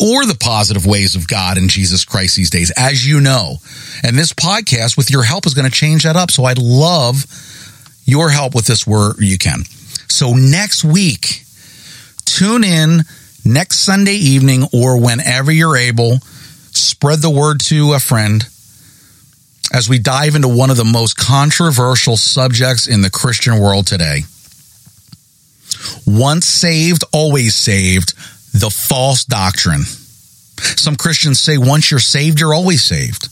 or 0.01 0.27
the 0.27 0.37
positive 0.39 0.87
ways 0.87 1.15
of 1.17 1.29
God 1.29 1.57
and 1.57 1.71
Jesus 1.71 2.05
Christ 2.05 2.37
these 2.37 2.51
days, 2.51 2.73
as 2.77 3.07
you 3.07 3.21
know. 3.21 3.57
And 4.03 4.17
this 4.17 4.33
podcast 4.33 4.97
with 4.97 5.11
your 5.11 5.23
help 5.23 5.47
is 5.47 5.55
going 5.55 5.71
to 5.71 5.77
change 5.77 6.05
that 6.05 6.17
up. 6.17 6.31
So 6.31 6.45
I'd 6.45 6.59
love 6.59 7.25
your 8.05 8.31
help 8.31 8.55
with 8.55 8.67
this 8.67 8.87
where 8.87 9.13
you 9.19 9.39
can. 9.39 9.65
So 10.09 10.35
next 10.35 10.85
week, 10.85 11.45
tune 12.25 12.65
in 12.65 13.03
next 13.45 13.81
Sunday 13.81 14.15
evening 14.15 14.65
or 14.73 15.01
whenever 15.01 15.53
you're 15.53 15.77
able, 15.77 16.19
spread 16.73 17.21
the 17.21 17.31
word 17.31 17.61
to 17.61 17.93
a 17.93 17.99
friend 18.01 18.45
as 19.73 19.89
we 19.89 19.99
dive 19.99 20.35
into 20.35 20.49
one 20.49 20.71
of 20.71 20.77
the 20.77 20.85
most 20.85 21.17
controversial 21.17 22.17
subjects 22.17 22.87
in 22.87 23.01
the 23.03 23.11
Christian 23.11 23.59
world 23.59 23.87
today. 23.87 24.21
Once 26.07 26.47
saved, 26.47 27.05
always 27.13 27.55
saved, 27.55 28.15
the 28.53 28.71
false 28.71 29.25
doctrine. 29.25 29.83
Some 29.83 30.97
Christians 30.97 31.41
say 31.41 31.59
once 31.59 31.91
you're 31.91 32.01
saved, 32.01 32.41
you're 32.41 32.55
always 32.55 32.85
saved. 32.85 33.29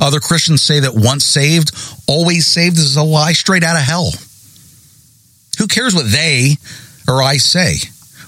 Other 0.00 0.20
Christians 0.20 0.62
say 0.62 0.80
that 0.80 0.94
once 0.94 1.24
saved, 1.24 1.72
always 2.06 2.46
saved 2.46 2.78
is 2.78 2.96
a 2.96 3.02
lie 3.02 3.32
straight 3.32 3.64
out 3.64 3.76
of 3.76 3.82
hell. 3.82 4.12
Who 5.58 5.66
cares 5.66 5.94
what 5.94 6.10
they 6.10 6.56
or 7.08 7.22
I 7.22 7.38
say? 7.38 7.76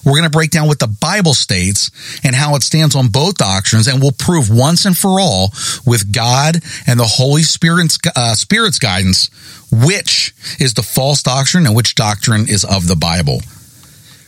We're 0.05 0.13
going 0.13 0.25
to 0.25 0.31
break 0.31 0.51
down 0.51 0.67
what 0.67 0.79
the 0.79 0.87
Bible 0.87 1.35
states 1.35 1.91
and 2.25 2.35
how 2.35 2.55
it 2.57 2.63
stands 2.63 2.97
on 2.97 3.09
both 3.09 3.37
doctrines, 3.37 3.87
and 3.87 4.01
we'll 4.01 4.13
prove 4.13 4.51
once 4.51 4.85
and 4.85 4.97
for 4.97 5.21
all 5.21 5.53
with 5.87 6.13
God 6.13 6.57
and 6.87 6.99
the 6.99 7.05
Holy 7.05 7.43
Spirit's, 7.43 7.99
uh, 8.17 8.35
Spirit's 8.35 8.79
guidance 8.79 9.31
which 9.73 10.35
is 10.59 10.75
the 10.75 10.83
false 10.83 11.23
doctrine 11.23 11.67
and 11.67 11.75
which 11.75 11.95
doctrine 11.95 12.49
is 12.49 12.65
of 12.65 12.89
the 12.89 12.97
Bible. 12.97 13.41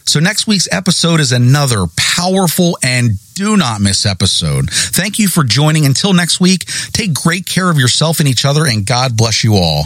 So 0.04 0.20
next 0.20 0.46
week's 0.46 0.68
episode 0.72 1.20
is 1.20 1.32
another 1.32 1.86
powerful 1.96 2.76
and 2.82 3.12
do 3.34 3.56
not 3.56 3.80
miss 3.80 4.04
episode. 4.04 4.70
Thank 4.70 5.18
you 5.18 5.28
for 5.28 5.44
joining. 5.44 5.86
Until 5.86 6.12
next 6.12 6.40
week, 6.40 6.66
take 6.92 7.14
great 7.14 7.46
care 7.46 7.70
of 7.70 7.78
yourself 7.78 8.18
and 8.20 8.28
each 8.28 8.44
other, 8.44 8.66
and 8.66 8.84
God 8.84 9.16
bless 9.16 9.44
you 9.44 9.54
all. 9.54 9.84